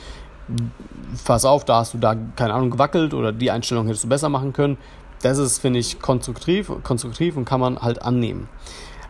pass 1.25 1.44
auf, 1.44 1.64
da 1.64 1.78
hast 1.78 1.94
du 1.94 1.99
da, 1.99 2.14
keine 2.37 2.54
Ahnung, 2.54 2.70
gewackelt 2.70 3.14
oder 3.14 3.32
die 3.32 3.50
Einstellung 3.50 3.87
hättest 3.87 4.04
du 4.04 4.09
besser 4.09 4.28
machen 4.28 4.52
können. 4.52 4.78
Das 5.23 5.38
ist, 5.38 5.59
finde 5.59 5.78
ich, 5.78 6.00
konstruktiv, 6.00 6.70
konstruktiv 6.82 7.37
und 7.37 7.44
kann 7.44 7.61
man 7.61 7.78
halt 7.80 8.02
annehmen. 8.02 8.49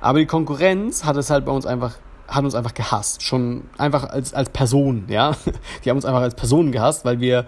Aber 0.00 0.18
die 0.18 0.26
Konkurrenz 0.26 1.04
hat 1.04 1.16
es 1.16 1.30
halt 1.30 1.44
bei 1.44 1.52
uns 1.52 1.66
einfach, 1.66 1.94
hat 2.26 2.44
uns 2.44 2.54
einfach 2.54 2.74
gehasst. 2.74 3.22
Schon 3.22 3.64
einfach 3.78 4.04
als, 4.04 4.34
als 4.34 4.50
Person, 4.50 5.04
ja. 5.08 5.32
Die 5.84 5.90
haben 5.90 5.96
uns 5.96 6.04
einfach 6.04 6.22
als 6.22 6.34
Person 6.34 6.72
gehasst, 6.72 7.04
weil 7.04 7.20
wir 7.20 7.46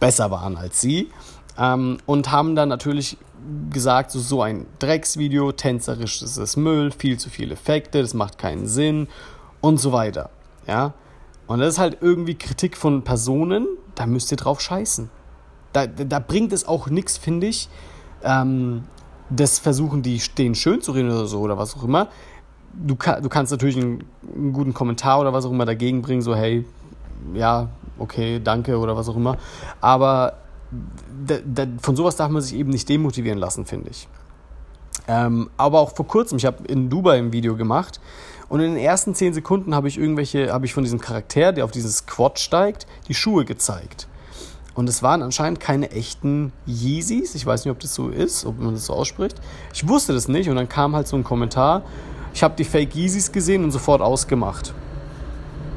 besser 0.00 0.30
waren 0.30 0.56
als 0.56 0.80
sie. 0.80 1.10
Ähm, 1.58 1.98
und 2.06 2.30
haben 2.30 2.54
dann 2.54 2.68
natürlich 2.68 3.16
gesagt, 3.70 4.10
so, 4.10 4.20
so 4.20 4.42
ein 4.42 4.66
Drecksvideo, 4.78 5.52
tänzerisch 5.52 6.22
ist 6.22 6.36
es 6.36 6.56
Müll, 6.56 6.90
viel 6.92 7.18
zu 7.18 7.30
viele 7.30 7.54
Effekte, 7.54 8.00
das 8.00 8.14
macht 8.14 8.38
keinen 8.38 8.66
Sinn 8.66 9.08
und 9.64 9.78
so 9.78 9.92
weiter. 9.92 10.28
Ja? 10.66 10.92
Und 11.46 11.60
das 11.60 11.74
ist 11.74 11.78
halt 11.78 11.98
irgendwie 12.00 12.34
Kritik 12.34 12.76
von 12.76 13.02
Personen, 13.02 13.66
da 13.94 14.06
müsst 14.06 14.30
ihr 14.30 14.36
drauf 14.36 14.60
scheißen. 14.60 15.10
Da, 15.72 15.86
da 15.86 16.18
bringt 16.18 16.52
es 16.52 16.68
auch 16.68 16.88
nichts, 16.88 17.16
finde 17.16 17.46
ich, 17.46 17.68
ähm, 18.22 18.84
das 19.30 19.58
versuchen, 19.58 20.02
die 20.02 20.20
stehen 20.20 20.54
schön 20.54 20.82
zu 20.82 20.92
reden 20.92 21.10
oder 21.10 21.26
so 21.26 21.40
oder 21.40 21.58
was 21.58 21.76
auch 21.76 21.82
immer. 21.82 22.08
Du, 22.74 22.94
du 22.94 23.28
kannst 23.28 23.52
natürlich 23.52 23.76
einen, 23.76 24.04
einen 24.34 24.52
guten 24.52 24.74
Kommentar 24.74 25.20
oder 25.20 25.32
was 25.32 25.46
auch 25.46 25.50
immer 25.50 25.64
dagegen 25.64 26.02
bringen, 26.02 26.22
so 26.22 26.34
hey, 26.34 26.64
ja, 27.32 27.68
okay, 27.98 28.40
danke 28.42 28.78
oder 28.78 28.96
was 28.96 29.08
auch 29.08 29.16
immer. 29.16 29.38
Aber 29.80 30.34
da, 31.26 31.36
da, 31.44 31.66
von 31.80 31.96
sowas 31.96 32.16
darf 32.16 32.30
man 32.30 32.42
sich 32.42 32.54
eben 32.54 32.70
nicht 32.70 32.88
demotivieren 32.88 33.38
lassen, 33.38 33.64
finde 33.64 33.90
ich. 33.90 34.08
Ähm, 35.08 35.50
aber 35.56 35.80
auch 35.80 35.94
vor 35.94 36.06
kurzem, 36.06 36.38
ich 36.38 36.46
habe 36.46 36.64
in 36.66 36.90
Dubai 36.90 37.18
ein 37.18 37.32
Video 37.32 37.56
gemacht 37.56 38.00
und 38.48 38.60
in 38.60 38.74
den 38.74 38.82
ersten 38.82 39.14
10 39.14 39.34
Sekunden 39.34 39.74
habe 39.74 39.88
ich 39.88 39.98
irgendwelche, 39.98 40.52
habe 40.52 40.66
ich 40.66 40.74
von 40.74 40.84
diesem 40.84 41.00
Charakter, 41.00 41.52
der 41.52 41.64
auf 41.64 41.70
dieses 41.70 42.06
Quad 42.06 42.38
steigt, 42.38 42.86
die 43.08 43.14
Schuhe 43.14 43.44
gezeigt. 43.44 44.06
Und 44.74 44.88
es 44.88 45.02
waren 45.02 45.22
anscheinend 45.22 45.60
keine 45.60 45.90
echten 45.92 46.52
Yeezys. 46.66 47.34
Ich 47.34 47.46
weiß 47.46 47.64
nicht, 47.64 47.70
ob 47.70 47.78
das 47.78 47.94
so 47.94 48.08
ist, 48.08 48.44
ob 48.44 48.58
man 48.58 48.74
das 48.74 48.86
so 48.86 48.92
ausspricht. 48.92 49.40
Ich 49.72 49.88
wusste 49.88 50.12
das 50.12 50.26
nicht 50.26 50.50
und 50.50 50.56
dann 50.56 50.68
kam 50.68 50.96
halt 50.96 51.06
so 51.06 51.16
ein 51.16 51.22
Kommentar. 51.22 51.82
Ich 52.34 52.42
habe 52.42 52.54
die 52.56 52.64
Fake 52.64 52.94
Yeezys 52.94 53.30
gesehen 53.30 53.62
und 53.62 53.70
sofort 53.70 54.02
ausgemacht. 54.02 54.74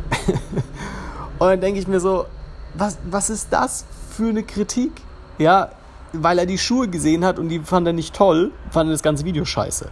und 1.39 1.47
dann 1.47 1.61
denke 1.61 1.79
ich 1.79 1.87
mir 1.87 1.99
so, 1.99 2.25
was, 2.73 2.97
was 3.09 3.29
ist 3.29 3.49
das 3.51 3.85
für 4.09 4.29
eine 4.29 4.43
Kritik? 4.43 4.91
Ja, 5.37 5.69
weil 6.13 6.39
er 6.39 6.47
die 6.47 6.57
Schuhe 6.57 6.87
gesehen 6.87 7.23
hat 7.23 7.37
und 7.37 7.49
die 7.49 7.59
fand 7.59 7.85
er 7.85 7.93
nicht 7.93 8.15
toll, 8.15 8.51
fand 8.71 8.89
er 8.89 8.93
das 8.93 9.03
ganze 9.03 9.25
Video 9.25 9.45
scheiße. 9.45 9.89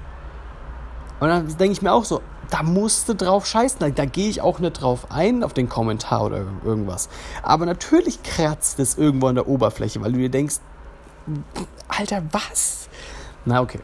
Und 1.19 1.29
dann 1.29 1.47
denke 1.57 1.71
ich 1.71 1.81
mir 1.81 1.93
auch 1.93 2.05
so, 2.05 2.21
da 2.49 2.63
musste 2.63 3.15
drauf 3.15 3.45
scheißen. 3.45 3.79
Da, 3.79 3.89
da 3.89 4.05
gehe 4.05 4.29
ich 4.29 4.41
auch 4.41 4.59
nicht 4.59 4.81
drauf 4.81 5.07
ein, 5.09 5.43
auf 5.43 5.53
den 5.53 5.69
Kommentar 5.69 6.23
oder 6.23 6.45
irgendwas. 6.63 7.09
Aber 7.43 7.65
natürlich 7.65 8.21
kratzt 8.23 8.79
es 8.79 8.97
irgendwo 8.97 9.27
an 9.27 9.35
der 9.35 9.47
Oberfläche, 9.47 10.01
weil 10.01 10.11
du 10.11 10.19
dir 10.19 10.29
denkst, 10.29 10.57
Alter, 11.87 12.23
was? 12.31 12.89
Na, 13.45 13.61
okay. 13.61 13.79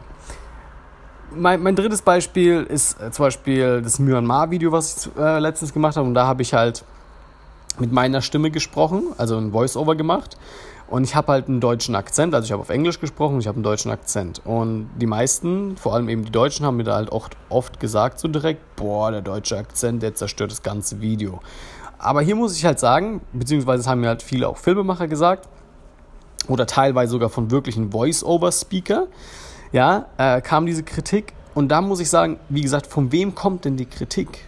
Mein, 1.34 1.62
mein 1.62 1.74
drittes 1.74 2.02
Beispiel 2.02 2.62
ist 2.64 3.00
äh, 3.00 3.10
zum 3.10 3.24
Beispiel 3.24 3.80
das 3.80 3.98
Myanmar-Video, 3.98 4.70
was 4.70 5.06
ich 5.06 5.16
äh, 5.16 5.38
letztens 5.38 5.72
gemacht 5.72 5.96
habe. 5.96 6.06
Und 6.06 6.14
da 6.14 6.26
habe 6.26 6.42
ich 6.42 6.52
halt 6.52 6.84
mit 7.78 7.90
meiner 7.90 8.20
Stimme 8.20 8.50
gesprochen, 8.50 9.12
also 9.16 9.38
ein 9.38 9.52
Voice-Over 9.52 9.96
gemacht. 9.96 10.36
Und 10.92 11.04
ich 11.04 11.14
habe 11.14 11.32
halt 11.32 11.48
einen 11.48 11.60
deutschen 11.60 11.94
Akzent, 11.94 12.34
also 12.34 12.44
ich 12.44 12.52
habe 12.52 12.60
auf 12.60 12.68
Englisch 12.68 13.00
gesprochen, 13.00 13.40
ich 13.40 13.46
habe 13.46 13.56
einen 13.56 13.62
deutschen 13.62 13.90
Akzent. 13.90 14.42
Und 14.44 14.90
die 15.00 15.06
meisten, 15.06 15.78
vor 15.78 15.94
allem 15.94 16.10
eben 16.10 16.22
die 16.22 16.30
Deutschen, 16.30 16.66
haben 16.66 16.76
mir 16.76 16.84
da 16.84 16.96
halt 16.96 17.10
oft, 17.10 17.34
oft 17.48 17.80
gesagt 17.80 18.18
so 18.18 18.28
direkt, 18.28 18.76
boah, 18.76 19.10
der 19.10 19.22
deutsche 19.22 19.56
Akzent, 19.56 20.02
der 20.02 20.14
zerstört 20.14 20.50
das 20.50 20.62
ganze 20.62 21.00
Video. 21.00 21.40
Aber 21.98 22.20
hier 22.20 22.36
muss 22.36 22.54
ich 22.58 22.66
halt 22.66 22.78
sagen, 22.78 23.22
beziehungsweise 23.32 23.88
haben 23.88 24.02
mir 24.02 24.08
halt 24.08 24.22
viele 24.22 24.46
auch 24.46 24.58
Filmemacher 24.58 25.08
gesagt, 25.08 25.48
oder 26.46 26.66
teilweise 26.66 27.12
sogar 27.12 27.30
von 27.30 27.50
wirklichen 27.50 27.90
Voice-Over-Speaker, 27.90 29.06
ja, 29.72 30.04
äh, 30.18 30.42
kam 30.42 30.66
diese 30.66 30.82
Kritik. 30.82 31.32
Und 31.54 31.68
da 31.68 31.80
muss 31.80 32.00
ich 32.00 32.10
sagen, 32.10 32.38
wie 32.50 32.60
gesagt, 32.60 32.86
von 32.86 33.12
wem 33.12 33.34
kommt 33.34 33.64
denn 33.64 33.78
die 33.78 33.86
Kritik? 33.86 34.46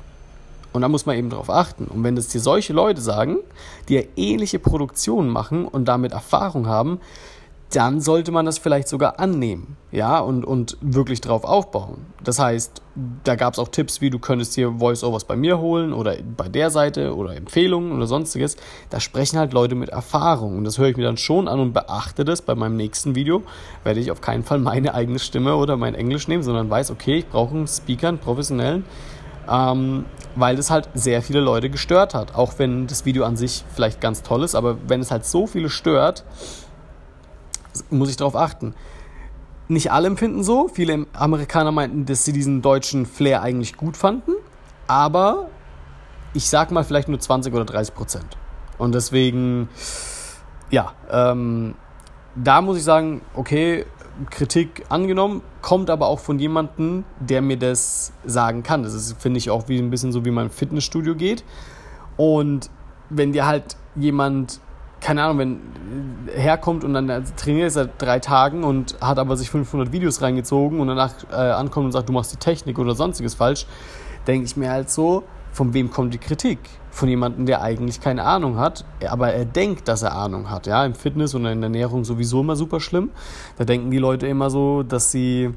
Und 0.74 0.82
da 0.82 0.88
muss 0.88 1.06
man 1.06 1.16
eben 1.16 1.30
darauf 1.30 1.50
achten. 1.50 1.84
Und 1.84 2.02
wenn 2.02 2.16
das 2.16 2.28
dir 2.28 2.40
solche 2.40 2.72
Leute 2.72 3.00
sagen, 3.00 3.38
die 3.88 3.94
ja 3.94 4.02
ähnliche 4.16 4.58
Produktionen 4.58 5.30
machen 5.30 5.66
und 5.66 5.86
damit 5.86 6.12
Erfahrung 6.12 6.66
haben, 6.66 6.98
dann 7.70 8.00
sollte 8.00 8.30
man 8.30 8.46
das 8.46 8.58
vielleicht 8.58 8.88
sogar 8.88 9.18
annehmen, 9.18 9.76
ja, 9.90 10.18
und, 10.20 10.44
und 10.44 10.76
wirklich 10.80 11.20
drauf 11.20 11.44
aufbauen. 11.44 12.06
Das 12.22 12.38
heißt, 12.38 12.82
da 13.24 13.34
gab 13.34 13.54
es 13.54 13.58
auch 13.58 13.68
Tipps, 13.68 14.00
wie 14.00 14.10
du 14.10 14.18
könntest 14.18 14.56
dir 14.56 14.74
Voice-Overs 14.78 15.24
bei 15.24 15.34
mir 15.34 15.58
holen 15.58 15.92
oder 15.92 16.16
bei 16.36 16.48
der 16.48 16.70
Seite 16.70 17.16
oder 17.16 17.34
Empfehlungen 17.34 17.92
oder 17.92 18.06
sonstiges. 18.06 18.56
Da 18.90 19.00
sprechen 19.00 19.38
halt 19.38 19.52
Leute 19.52 19.74
mit 19.74 19.88
Erfahrung 19.88 20.58
und 20.58 20.64
das 20.64 20.78
höre 20.78 20.88
ich 20.88 20.96
mir 20.96 21.04
dann 21.04 21.16
schon 21.16 21.48
an 21.48 21.58
und 21.58 21.72
beachte 21.72 22.24
das. 22.24 22.42
Bei 22.42 22.54
meinem 22.54 22.76
nächsten 22.76 23.14
Video 23.14 23.42
werde 23.82 24.00
ich 24.00 24.10
auf 24.10 24.20
keinen 24.20 24.44
Fall 24.44 24.58
meine 24.58 24.94
eigene 24.94 25.18
Stimme 25.18 25.56
oder 25.56 25.76
mein 25.76 25.94
Englisch 25.94 26.28
nehmen, 26.28 26.42
sondern 26.42 26.70
weiß, 26.70 26.90
okay, 26.92 27.18
ich 27.18 27.28
brauche 27.28 27.54
einen 27.54 27.66
Speaker, 27.66 28.08
einen 28.08 28.18
professionellen, 28.18 28.84
ähm, 29.48 30.04
weil 30.36 30.56
das 30.56 30.70
halt 30.70 30.88
sehr 30.94 31.22
viele 31.22 31.40
Leute 31.40 31.70
gestört 31.70 32.14
hat. 32.14 32.34
Auch 32.34 32.54
wenn 32.58 32.86
das 32.86 33.04
Video 33.04 33.24
an 33.24 33.36
sich 33.36 33.64
vielleicht 33.74 34.00
ganz 34.00 34.22
toll 34.22 34.42
ist, 34.42 34.54
aber 34.54 34.76
wenn 34.88 35.00
es 35.00 35.10
halt 35.10 35.24
so 35.24 35.46
viele 35.46 35.70
stört, 35.70 36.24
muss 37.90 38.10
ich 38.10 38.16
darauf 38.16 38.36
achten. 38.36 38.74
Nicht 39.68 39.90
alle 39.92 40.06
empfinden 40.06 40.44
so. 40.44 40.68
Viele 40.68 41.06
Amerikaner 41.12 41.72
meinten, 41.72 42.04
dass 42.06 42.24
sie 42.24 42.32
diesen 42.32 42.62
deutschen 42.62 43.06
Flair 43.06 43.42
eigentlich 43.42 43.76
gut 43.76 43.96
fanden, 43.96 44.32
aber 44.86 45.48
ich 46.34 46.48
sag 46.48 46.70
mal 46.70 46.84
vielleicht 46.84 47.08
nur 47.08 47.18
20 47.18 47.54
oder 47.54 47.64
30 47.64 47.94
Prozent. 47.94 48.36
Und 48.76 48.94
deswegen, 48.94 49.68
ja, 50.70 50.92
ähm, 51.10 51.76
da 52.34 52.60
muss 52.60 52.76
ich 52.76 52.84
sagen, 52.84 53.22
okay, 53.34 53.86
Kritik 54.30 54.84
angenommen, 54.88 55.42
kommt 55.60 55.90
aber 55.90 56.06
auch 56.06 56.20
von 56.20 56.38
jemandem, 56.38 57.04
der 57.20 57.42
mir 57.42 57.58
das 57.58 58.12
sagen 58.24 58.62
kann. 58.62 58.82
Das 58.82 58.94
ist, 58.94 59.20
finde 59.20 59.38
ich, 59.38 59.50
auch 59.50 59.68
wie 59.68 59.78
ein 59.78 59.90
bisschen 59.90 60.12
so, 60.12 60.24
wie 60.24 60.28
im 60.28 60.50
Fitnessstudio 60.50 61.14
geht. 61.14 61.44
Und 62.16 62.70
wenn 63.10 63.32
dir 63.32 63.46
halt 63.46 63.76
jemand, 63.96 64.60
keine 65.00 65.24
Ahnung, 65.24 65.38
wenn 65.38 65.60
herkommt 66.34 66.84
und 66.84 66.94
dann 66.94 67.08
trainiert 67.36 67.64
er 67.64 67.70
seit 67.70 67.90
drei 68.02 68.20
Tagen 68.20 68.64
und 68.64 68.96
hat 69.00 69.18
aber 69.18 69.36
sich 69.36 69.50
500 69.50 69.92
Videos 69.92 70.22
reingezogen 70.22 70.80
und 70.80 70.88
danach 70.88 71.12
äh, 71.30 71.34
ankommt 71.34 71.86
und 71.86 71.92
sagt, 71.92 72.08
du 72.08 72.12
machst 72.12 72.32
die 72.32 72.36
Technik 72.36 72.78
oder 72.78 72.94
sonstiges 72.94 73.34
falsch, 73.34 73.66
denke 74.26 74.46
ich 74.46 74.56
mir 74.56 74.70
halt 74.70 74.90
so, 74.90 75.24
von 75.54 75.72
wem 75.72 75.88
kommt 75.88 76.12
die 76.12 76.18
Kritik? 76.18 76.58
Von 76.90 77.08
jemandem, 77.08 77.46
der 77.46 77.62
eigentlich 77.62 78.00
keine 78.00 78.24
Ahnung 78.24 78.58
hat, 78.58 78.84
aber 79.08 79.32
er 79.32 79.44
denkt, 79.44 79.86
dass 79.86 80.02
er 80.02 80.14
Ahnung 80.14 80.50
hat. 80.50 80.66
Ja, 80.66 80.84
im 80.84 80.94
Fitness 80.94 81.34
und 81.34 81.46
in 81.46 81.60
der 81.60 81.68
Ernährung 81.68 82.04
sowieso 82.04 82.40
immer 82.40 82.56
super 82.56 82.80
schlimm. 82.80 83.10
Da 83.56 83.64
denken 83.64 83.90
die 83.92 83.98
Leute 83.98 84.26
immer 84.26 84.50
so, 84.50 84.82
dass 84.82 85.12
sie, 85.12 85.54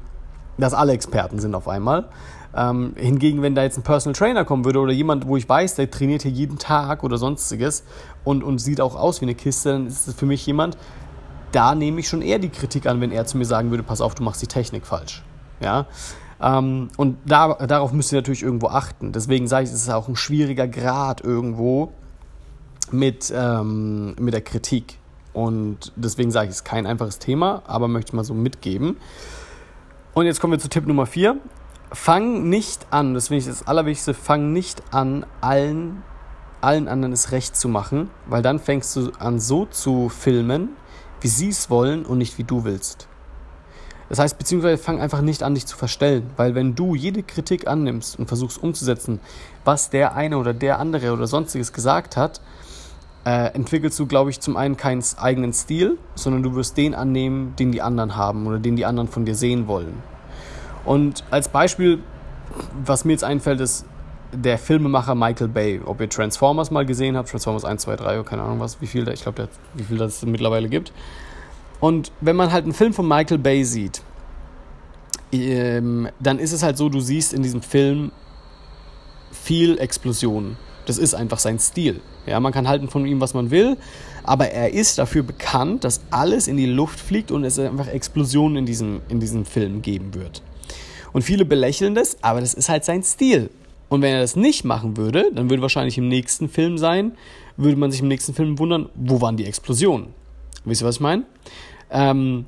dass 0.56 0.72
alle 0.72 0.92
Experten 0.92 1.40
sind 1.40 1.54
auf 1.56 1.66
einmal. 1.66 2.08
Ähm, 2.56 2.94
hingegen, 2.96 3.42
wenn 3.42 3.56
da 3.56 3.64
jetzt 3.64 3.76
ein 3.76 3.82
Personal 3.82 4.14
Trainer 4.14 4.44
kommen 4.44 4.64
würde 4.64 4.78
oder 4.78 4.92
jemand, 4.92 5.26
wo 5.26 5.36
ich 5.36 5.48
weiß, 5.48 5.74
der 5.74 5.90
trainiert 5.90 6.22
hier 6.22 6.30
jeden 6.30 6.58
Tag 6.58 7.02
oder 7.02 7.18
sonstiges 7.18 7.84
und, 8.22 8.44
und 8.44 8.58
sieht 8.58 8.80
auch 8.80 8.94
aus 8.94 9.20
wie 9.20 9.24
eine 9.24 9.34
Kiste, 9.34 9.72
dann 9.72 9.88
ist 9.88 10.06
es 10.06 10.14
für 10.14 10.26
mich 10.26 10.46
jemand, 10.46 10.78
da 11.50 11.74
nehme 11.74 11.98
ich 11.98 12.08
schon 12.08 12.22
eher 12.22 12.38
die 12.38 12.50
Kritik 12.50 12.86
an, 12.86 13.00
wenn 13.00 13.10
er 13.10 13.26
zu 13.26 13.36
mir 13.36 13.44
sagen 13.44 13.70
würde, 13.70 13.82
pass 13.82 14.00
auf, 14.00 14.14
du 14.14 14.22
machst 14.22 14.42
die 14.42 14.46
Technik 14.46 14.86
falsch. 14.86 15.24
Ja, 15.60 15.86
ähm, 16.40 16.88
und 16.96 17.18
da, 17.24 17.54
darauf 17.54 17.92
müsst 17.92 18.12
ihr 18.12 18.18
natürlich 18.18 18.42
irgendwo 18.42 18.68
achten. 18.68 19.12
Deswegen 19.12 19.48
sage 19.48 19.64
ich, 19.64 19.70
es 19.70 19.82
ist 19.82 19.90
auch 19.90 20.08
ein 20.08 20.16
schwieriger 20.16 20.68
Grad 20.68 21.22
irgendwo 21.22 21.92
mit, 22.92 23.32
ähm, 23.34 24.14
mit 24.18 24.34
der 24.34 24.42
Kritik. 24.42 24.98
Und 25.32 25.92
deswegen 25.96 26.30
sage 26.30 26.46
ich, 26.46 26.50
es 26.50 26.56
ist 26.58 26.64
kein 26.64 26.86
einfaches 26.86 27.18
Thema, 27.18 27.62
aber 27.66 27.88
möchte 27.88 28.10
ich 28.10 28.14
mal 28.14 28.24
so 28.24 28.34
mitgeben. 28.34 28.96
Und 30.14 30.26
jetzt 30.26 30.40
kommen 30.40 30.52
wir 30.52 30.58
zu 30.58 30.68
Tipp 30.68 30.86
Nummer 30.86 31.06
4. 31.06 31.36
Fang 31.92 32.48
nicht 32.48 32.86
an, 32.90 33.14
das 33.14 33.28
finde 33.28 33.40
ich 33.40 33.46
das 33.46 33.66
Allerwichtigste, 33.66 34.14
fang 34.14 34.52
nicht 34.52 34.82
an, 34.90 35.24
allen, 35.40 36.02
allen 36.60 36.86
anderen 36.86 37.12
es 37.12 37.32
recht 37.32 37.56
zu 37.56 37.68
machen, 37.68 38.10
weil 38.26 38.42
dann 38.42 38.58
fängst 38.58 38.94
du 38.96 39.10
an 39.18 39.40
so 39.40 39.64
zu 39.64 40.08
filmen, 40.08 40.70
wie 41.20 41.28
sie 41.28 41.48
es 41.48 41.70
wollen 41.70 42.04
und 42.04 42.18
nicht 42.18 42.36
wie 42.36 42.44
du 42.44 42.64
willst. 42.64 43.08
Das 44.08 44.18
heißt, 44.18 44.38
beziehungsweise 44.38 44.82
fang 44.82 45.00
einfach 45.00 45.20
nicht 45.20 45.42
an, 45.42 45.54
dich 45.54 45.66
zu 45.66 45.76
verstellen, 45.76 46.30
weil 46.36 46.54
wenn 46.54 46.74
du 46.74 46.94
jede 46.94 47.22
Kritik 47.22 47.66
annimmst 47.66 48.18
und 48.18 48.26
versuchst 48.26 48.62
umzusetzen, 48.62 49.20
was 49.64 49.90
der 49.90 50.14
eine 50.14 50.38
oder 50.38 50.54
der 50.54 50.78
andere 50.78 51.12
oder 51.12 51.26
sonstiges 51.26 51.72
gesagt 51.72 52.16
hat, 52.16 52.40
äh, 53.26 53.52
entwickelst 53.54 53.98
du, 53.98 54.06
glaube 54.06 54.30
ich, 54.30 54.40
zum 54.40 54.56
einen 54.56 54.78
keinen 54.78 55.04
eigenen 55.18 55.52
Stil, 55.52 55.98
sondern 56.14 56.42
du 56.42 56.54
wirst 56.54 56.76
den 56.78 56.94
annehmen, 56.94 57.54
den 57.58 57.72
die 57.72 57.82
anderen 57.82 58.16
haben 58.16 58.46
oder 58.46 58.58
den 58.58 58.76
die 58.76 58.86
anderen 58.86 59.08
von 59.08 59.26
dir 59.26 59.34
sehen 59.34 59.66
wollen. 59.66 60.02
Und 60.86 61.22
als 61.30 61.48
Beispiel, 61.48 61.98
was 62.82 63.04
mir 63.04 63.12
jetzt 63.12 63.24
einfällt, 63.24 63.60
ist 63.60 63.84
der 64.32 64.58
Filmemacher 64.58 65.14
Michael 65.14 65.48
Bay. 65.48 65.80
Ob 65.84 66.00
ihr 66.00 66.08
Transformers 66.08 66.70
mal 66.70 66.86
gesehen 66.86 67.16
habt, 67.16 67.28
Transformers 67.28 67.64
1, 67.64 67.82
2, 67.82 67.96
3, 67.96 68.22
keine 68.22 68.42
Ahnung 68.42 68.60
was, 68.60 68.80
wie 68.80 68.86
viel, 68.86 69.06
ich 69.08 69.22
glaube, 69.22 69.48
wie 69.74 69.82
viel 69.82 69.98
das 69.98 70.24
mittlerweile 70.24 70.68
gibt. 70.68 70.92
Und 71.80 72.12
wenn 72.20 72.36
man 72.36 72.52
halt 72.52 72.64
einen 72.64 72.74
Film 72.74 72.92
von 72.92 73.06
Michael 73.06 73.38
Bay 73.38 73.64
sieht, 73.64 74.02
ähm, 75.32 76.08
dann 76.20 76.38
ist 76.38 76.52
es 76.52 76.62
halt 76.62 76.76
so, 76.76 76.88
du 76.88 77.00
siehst 77.00 77.32
in 77.32 77.42
diesem 77.42 77.62
Film 77.62 78.12
viel 79.30 79.78
Explosionen. 79.78 80.56
Das 80.86 80.96
ist 80.96 81.14
einfach 81.14 81.38
sein 81.38 81.58
Stil. 81.58 82.00
Ja, 82.26 82.40
man 82.40 82.52
kann 82.52 82.66
halten 82.66 82.88
von 82.88 83.04
ihm, 83.06 83.20
was 83.20 83.34
man 83.34 83.50
will, 83.50 83.76
aber 84.24 84.50
er 84.50 84.72
ist 84.72 84.98
dafür 84.98 85.22
bekannt, 85.22 85.84
dass 85.84 86.00
alles 86.10 86.48
in 86.48 86.56
die 86.56 86.66
Luft 86.66 86.98
fliegt 86.98 87.30
und 87.30 87.44
es 87.44 87.58
einfach 87.58 87.88
Explosionen 87.88 88.58
in 88.58 88.66
diesem, 88.66 89.00
in 89.08 89.20
diesem 89.20 89.44
Film 89.44 89.82
geben 89.82 90.14
wird. 90.14 90.42
Und 91.12 91.22
viele 91.22 91.44
belächeln 91.44 91.94
das, 91.94 92.16
aber 92.22 92.40
das 92.40 92.54
ist 92.54 92.68
halt 92.68 92.84
sein 92.84 93.02
Stil. 93.02 93.50
Und 93.88 94.02
wenn 94.02 94.14
er 94.14 94.20
das 94.20 94.36
nicht 94.36 94.64
machen 94.64 94.96
würde, 94.96 95.30
dann 95.34 95.48
würde 95.48 95.62
wahrscheinlich 95.62 95.96
im 95.96 96.08
nächsten 96.08 96.48
Film 96.48 96.76
sein, 96.76 97.12
würde 97.56 97.76
man 97.76 97.90
sich 97.90 98.00
im 98.00 98.08
nächsten 98.08 98.34
Film 98.34 98.58
wundern, 98.58 98.88
wo 98.94 99.20
waren 99.20 99.36
die 99.36 99.46
Explosionen? 99.46 100.08
Wisst 100.64 100.82
ihr, 100.82 100.86
was 100.86 100.96
ich 100.96 101.00
meine? 101.00 101.24
Ähm, 101.90 102.46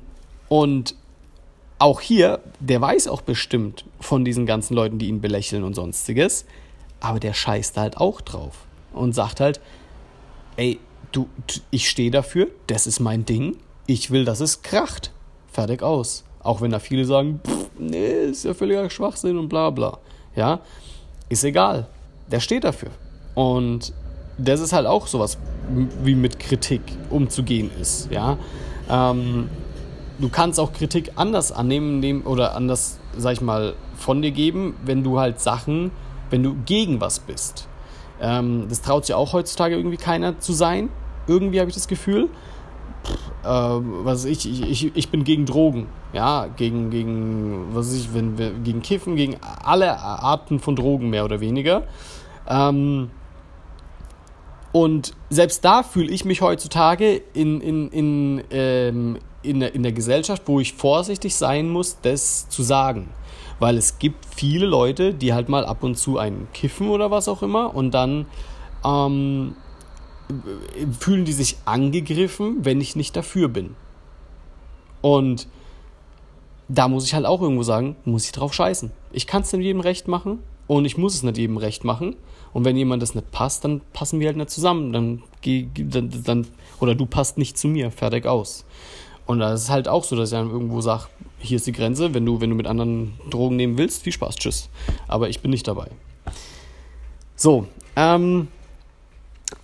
und 0.49 0.95
auch 1.79 2.01
hier, 2.01 2.39
der 2.59 2.79
weiß 2.79 3.07
auch 3.07 3.21
bestimmt 3.21 3.85
von 3.99 4.23
diesen 4.23 4.45
ganzen 4.45 4.75
Leuten, 4.75 4.99
die 4.99 5.07
ihn 5.07 5.21
belächeln 5.21 5.63
und 5.63 5.73
sonstiges, 5.73 6.45
aber 6.99 7.19
der 7.19 7.33
scheißt 7.33 7.77
halt 7.77 7.97
auch 7.97 8.21
drauf 8.21 8.65
und 8.93 9.13
sagt 9.13 9.39
halt, 9.39 9.59
ey, 10.57 10.79
du, 11.11 11.27
ich 11.71 11.89
stehe 11.89 12.11
dafür, 12.11 12.47
das 12.67 12.85
ist 12.85 12.99
mein 12.99 13.25
Ding, 13.25 13.57
ich 13.87 14.11
will, 14.11 14.25
dass 14.25 14.39
es 14.39 14.61
kracht. 14.61 15.11
Fertig 15.51 15.81
aus. 15.83 16.23
Auch 16.43 16.61
wenn 16.61 16.71
da 16.71 16.79
viele 16.79 17.05
sagen, 17.05 17.39
pff, 17.45 17.69
nee, 17.77 18.25
ist 18.25 18.45
ja 18.45 18.53
völliger 18.53 18.89
Schwachsinn 18.89 19.37
und 19.37 19.49
bla 19.49 19.69
bla. 19.69 19.97
Ja, 20.35 20.61
ist 21.29 21.43
egal. 21.43 21.87
Der 22.31 22.39
steht 22.39 22.63
dafür. 22.63 22.91
Und 23.35 23.93
das 24.37 24.59
ist 24.59 24.73
halt 24.73 24.87
auch 24.87 25.07
sowas, 25.07 25.37
wie 26.03 26.15
mit 26.15 26.39
Kritik 26.39 26.81
umzugehen 27.09 27.69
ist. 27.79 28.09
Ja, 28.11 28.37
ähm, 28.91 29.49
du 30.19 30.29
kannst 30.29 30.59
auch 30.59 30.73
Kritik 30.73 31.13
anders 31.15 31.51
annehmen 31.51 32.23
oder 32.23 32.55
anders, 32.55 32.99
sag 33.17 33.33
ich 33.33 33.41
mal, 33.41 33.73
von 33.95 34.21
dir 34.21 34.31
geben, 34.31 34.75
wenn 34.83 35.03
du 35.03 35.19
halt 35.19 35.39
Sachen, 35.39 35.91
wenn 36.29 36.43
du 36.43 36.55
gegen 36.65 36.99
was 37.01 37.19
bist. 37.19 37.67
Ähm, 38.21 38.65
das 38.69 38.81
traut 38.81 39.05
sich 39.05 39.15
auch 39.15 39.33
heutzutage 39.33 39.75
irgendwie 39.75 39.97
keiner 39.97 40.39
zu 40.39 40.53
sein. 40.53 40.89
Irgendwie 41.27 41.59
habe 41.59 41.69
ich 41.69 41.75
das 41.75 41.87
Gefühl. 41.87 42.29
Äh, 43.43 43.47
was 43.47 44.25
ich, 44.25 44.47
ich, 44.47 44.95
ich, 44.95 45.09
bin 45.09 45.23
gegen 45.23 45.47
Drogen, 45.47 45.87
ja, 46.13 46.47
gegen, 46.55 46.91
gegen, 46.91 47.69
was 47.73 47.93
ich, 47.93 48.13
wenn 48.13 48.35
gegen 48.63 48.83
Kiffen, 48.83 49.15
gegen 49.15 49.37
alle 49.63 49.97
Arten 49.99 50.59
von 50.59 50.75
Drogen 50.75 51.09
mehr 51.09 51.25
oder 51.25 51.39
weniger. 51.39 51.83
Ähm, 52.47 53.09
Und 54.71 55.13
selbst 55.29 55.65
da 55.65 55.83
fühle 55.83 56.11
ich 56.11 56.23
mich 56.23 56.41
heutzutage 56.41 57.21
in, 57.33 57.59
in, 57.59 57.89
in, 57.89 58.43
ähm, 58.51 59.17
in, 59.43 59.59
der, 59.59 59.75
in 59.75 59.83
der 59.83 59.91
Gesellschaft, 59.91 60.43
wo 60.45 60.59
ich 60.59 60.73
vorsichtig 60.73 61.35
sein 61.35 61.69
muss, 61.69 61.97
das 62.01 62.47
zu 62.49 62.63
sagen. 62.63 63.09
Weil 63.59 63.77
es 63.77 63.99
gibt 63.99 64.25
viele 64.25 64.65
Leute, 64.65 65.13
die 65.13 65.33
halt 65.33 65.49
mal 65.49 65.65
ab 65.65 65.83
und 65.83 65.95
zu 65.95 66.17
einen 66.17 66.47
kiffen 66.53 66.89
oder 66.89 67.11
was 67.11 67.27
auch 67.27 67.43
immer 67.43 67.75
und 67.75 67.91
dann 67.91 68.25
ähm, 68.85 69.55
fühlen 70.99 71.25
die 71.25 71.33
sich 71.33 71.57
angegriffen, 71.65 72.57
wenn 72.63 72.79
ich 72.81 72.95
nicht 72.95 73.15
dafür 73.15 73.49
bin. 73.49 73.75
Und 75.01 75.47
da 76.69 76.87
muss 76.87 77.05
ich 77.05 77.13
halt 77.13 77.25
auch 77.25 77.41
irgendwo 77.41 77.63
sagen, 77.63 77.97
muss 78.05 78.25
ich 78.25 78.31
drauf 78.31 78.53
scheißen. 78.53 78.91
Ich 79.11 79.27
kann 79.27 79.41
es 79.41 79.51
nicht 79.51 79.63
jedem 79.63 79.81
recht 79.81 80.07
machen 80.07 80.39
und 80.67 80.85
ich 80.85 80.97
muss 80.97 81.15
es 81.15 81.23
nicht 81.23 81.37
jedem 81.37 81.57
recht 81.57 81.83
machen. 81.83 82.15
Und 82.53 82.65
wenn 82.65 82.75
jemand 82.75 83.01
das 83.01 83.15
nicht 83.15 83.31
passt, 83.31 83.63
dann 83.63 83.81
passen 83.93 84.19
wir 84.19 84.27
halt 84.27 84.37
nicht 84.37 84.49
zusammen. 84.49 84.91
Dann, 84.93 85.23
dann, 85.43 86.23
dann 86.23 86.47
oder 86.79 86.95
du 86.95 87.05
passt 87.05 87.37
nicht 87.37 87.57
zu 87.57 87.67
mir, 87.67 87.91
fertig 87.91 88.25
aus. 88.25 88.65
Und 89.25 89.39
da 89.39 89.53
ist 89.53 89.69
halt 89.69 89.87
auch 89.87 90.03
so, 90.03 90.15
dass 90.15 90.31
ich 90.31 90.37
dann 90.37 90.49
irgendwo 90.49 90.81
sage, 90.81 91.05
hier 91.39 91.57
ist 91.57 91.67
die 91.67 91.71
Grenze, 91.71 92.13
wenn 92.13 92.25
du, 92.25 92.41
wenn 92.41 92.49
du 92.49 92.55
mit 92.55 92.67
anderen 92.67 93.13
Drogen 93.29 93.55
nehmen 93.55 93.77
willst, 93.77 94.03
viel 94.03 94.13
Spaß, 94.13 94.35
tschüss. 94.35 94.69
Aber 95.07 95.29
ich 95.29 95.41
bin 95.41 95.51
nicht 95.51 95.67
dabei. 95.67 95.87
So, 97.35 97.67
ähm, 97.95 98.47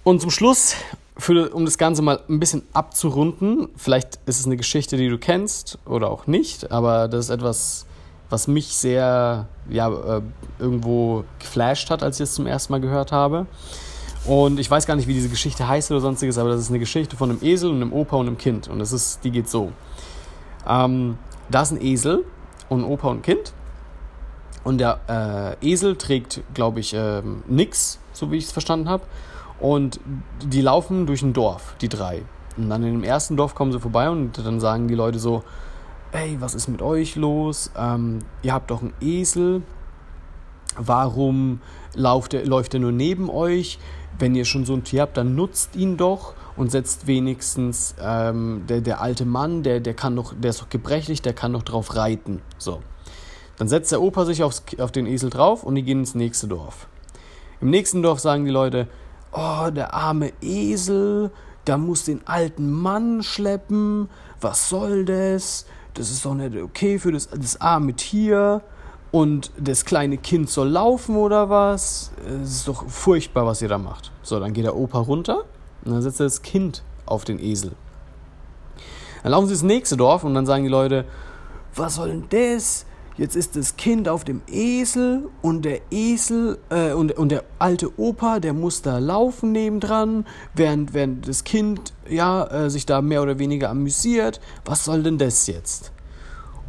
und 0.04 0.22
zum 0.22 0.32
Schluss, 0.32 0.76
für, 1.18 1.50
um 1.54 1.66
das 1.66 1.78
Ganze 1.78 2.02
mal 2.02 2.20
ein 2.30 2.40
bisschen 2.40 2.64
abzurunden, 2.74 3.70
vielleicht 3.76 4.20
ist 4.26 4.40
es 4.40 4.46
eine 4.46 4.58
Geschichte, 4.58 4.98
die 4.98 5.10
du 5.10 5.18
kennst 5.18 5.80
oder 5.86 6.10
auch 6.10 6.28
nicht, 6.28 6.72
aber 6.72 7.08
das 7.08 7.26
ist 7.26 7.32
etwas, 7.32 7.87
was 8.30 8.48
mich 8.48 8.76
sehr 8.76 9.48
ja, 9.70 9.90
äh, 9.90 10.22
irgendwo 10.60 11.24
geflasht 11.40 11.90
hat, 11.90 12.04
als 12.04 12.20
ich 12.20 12.26
es 12.26 12.34
zum 12.34 12.48
ersten 12.48 12.74
Mal 12.74 12.82
gehört 12.82 13.12
habe. 13.12 13.46
Und 14.26 14.60
ich 14.60 14.70
weiß 14.70 14.86
gar 14.86 14.96
nicht, 14.96 15.08
wie 15.08 15.14
diese 15.14 15.30
Geschichte 15.30 15.68
heißt 15.68 15.90
oder 15.92 16.02
sonstiges, 16.02 16.38
aber 16.38 16.50
das 16.50 16.60
ist 16.60 16.70
eine 16.70 16.80
Geschichte 16.80 17.16
von 17.16 17.30
einem 17.30 17.40
Esel 17.42 17.70
und 17.70 17.78
einem 17.78 17.94
Opa 17.94 18.18
und 18.18 18.28
einem 18.28 18.38
Kind. 18.38 18.68
Und 18.68 18.80
das 18.80 18.92
ist, 18.92 19.24
die 19.24 19.32
geht 19.32 19.50
so. 19.50 19.72
Ähm, 20.68 21.18
da 21.50 21.62
ist 21.62 21.72
ein 21.72 21.82
Esel 21.82 22.26
und 22.68 22.82
ein 22.82 22.86
Opa 22.86 23.08
und 23.08 23.20
ein 23.20 23.22
Kind. 23.22 23.54
Und 24.66 24.80
der 24.80 25.56
äh, 25.62 25.66
Esel 25.66 25.96
trägt, 25.96 26.42
glaube 26.54 26.82
ich, 26.82 26.94
äh, 26.94 27.22
nix, 27.48 28.00
so 28.12 28.30
wie 28.32 28.38
ich 28.38 28.46
es 28.46 28.52
verstanden 28.52 28.90
habe. 28.90 29.04
Und 29.62 30.02
die 30.44 30.62
laufen 30.62 31.06
durch 31.08 31.22
ein 31.22 31.32
Dorf, 31.32 31.76
die 31.80 31.88
drei. 31.88 32.24
Und 32.58 32.70
dann 32.70 32.84
in 32.84 32.92
dem 32.92 33.04
ersten 33.04 33.38
Dorf 33.38 33.56
kommen 33.56 33.72
sie 33.72 33.80
vorbei 33.80 34.10
und 34.10 34.38
dann 34.46 34.60
sagen 34.60 34.90
die 34.90 34.96
Leute 34.96 35.20
so, 35.20 35.44
hey, 36.12 36.38
was 36.40 36.56
ist 36.56 36.68
mit 36.68 36.82
euch 36.82 37.16
los? 37.16 37.72
Ähm, 37.78 38.20
ihr 38.42 38.54
habt 38.54 38.72
doch 38.72 38.82
einen 38.82 38.94
Esel. 39.02 39.62
Warum 40.78 41.62
läuft 41.96 42.34
er, 42.34 42.46
läuft 42.46 42.74
er 42.74 42.80
nur 42.80 42.92
neben 42.92 43.30
euch? 43.30 43.80
Wenn 44.20 44.36
ihr 44.36 44.46
schon 44.46 44.66
so 44.66 44.74
ein 44.74 44.84
Tier 44.84 45.04
habt, 45.04 45.18
dann 45.18 45.36
nutzt 45.36 45.76
ihn 45.76 45.98
doch 45.98 46.34
und 46.56 46.72
setzt 46.72 47.08
wenigstens 47.08 47.96
ähm, 48.02 48.64
der, 48.68 48.82
der 48.82 49.02
alte 49.02 49.26
Mann, 49.26 49.64
der, 49.64 49.80
der 49.80 49.94
kann 49.94 50.16
noch, 50.16 50.34
der 50.34 50.50
ist 50.50 50.62
doch 50.62 50.70
gebrechlich, 50.70 51.22
der 51.22 51.34
kann 51.34 51.52
noch 51.52 51.64
drauf 51.64 51.96
reiten. 51.96 52.42
So. 52.58 52.82
Dann 53.58 53.68
setzt 53.68 53.92
der 53.92 54.02
Opa 54.02 54.26
sich 54.26 54.44
aufs, 54.44 54.64
auf 54.80 54.92
den 54.92 55.06
Esel 55.06 55.30
drauf 55.30 55.64
und 55.64 55.76
die 55.76 55.84
gehen 55.84 56.00
ins 56.00 56.16
nächste 56.16 56.48
Dorf. 56.48 56.88
Im 57.60 57.70
nächsten 57.70 58.02
Dorf 58.02 58.20
sagen 58.20 58.46
die 58.46 58.52
Leute, 58.52 58.88
oh, 59.32 59.70
der 59.72 59.94
arme 59.94 60.32
Esel, 60.42 61.32
der 61.66 61.78
muss 61.78 62.06
den 62.06 62.26
alten 62.28 62.72
Mann 62.72 63.24
schleppen, 63.24 64.10
was 64.40 64.70
soll 64.70 65.06
das? 65.06 65.66
Das 65.98 66.12
ist 66.12 66.24
doch 66.26 66.34
nicht 66.34 66.56
okay 66.56 67.00
für 67.00 67.12
das, 67.12 67.28
das 67.30 67.60
arme 67.60 67.94
Tier 67.94 68.62
und 69.12 69.52
das 69.58 69.86
kleine 69.86 70.18
Kind 70.18 70.50
soll 70.50 70.70
laufen 70.70 71.16
oder 71.16 71.50
was. 71.50 72.12
Es 72.44 72.52
ist 72.52 72.68
doch 72.68 72.88
furchtbar, 72.88 73.46
was 73.46 73.62
ihr 73.62 73.70
da 73.70 73.78
macht. 73.78 74.12
So, 74.22 74.40
dann 74.40 74.54
geht 74.54 74.66
der 74.66 74.76
Opa 74.76 75.00
runter 75.00 75.44
und 75.84 75.94
dann 75.94 76.02
setzt 76.02 76.20
er 76.20 76.26
das 76.26 76.42
Kind 76.42 76.84
auf 77.06 77.24
den 77.26 77.40
Esel. 77.40 77.72
Dann 79.24 79.32
laufen 79.32 79.48
sie 79.48 79.54
ins 79.54 79.64
nächste 79.64 79.98
Dorf 79.98 80.24
und 80.24 80.34
dann 80.34 80.46
sagen 80.46 80.64
die 80.64 80.70
Leute, 80.70 81.06
was 81.76 81.96
soll 81.96 82.10
denn 82.10 82.26
das? 82.30 82.86
Jetzt 83.18 83.36
ist 83.36 83.56
das 83.56 83.78
Kind 83.78 84.08
auf 84.08 84.24
dem 84.24 84.42
Esel 84.48 85.28
und 85.42 85.66
der 85.66 85.82
Esel 85.90 86.60
äh, 86.70 86.94
und, 86.94 87.18
und 87.18 87.30
der 87.30 87.46
alte 87.58 88.00
Opa, 88.00 88.40
der 88.40 88.54
muss 88.54 88.84
da 88.84 89.00
laufen 89.00 89.52
nebendran, 89.52 90.28
während, 90.54 90.94
während 90.94 91.28
das 91.28 91.44
Kind 91.44 91.94
ja 92.08 92.46
äh, 92.46 92.70
sich 92.70 92.86
da 92.86 93.02
mehr 93.02 93.24
oder 93.24 93.40
weniger 93.40 93.72
amüsiert. 93.72 94.40
Was 94.66 94.86
soll 94.86 95.02
denn 95.02 95.18
das 95.18 95.48
jetzt? 95.48 95.92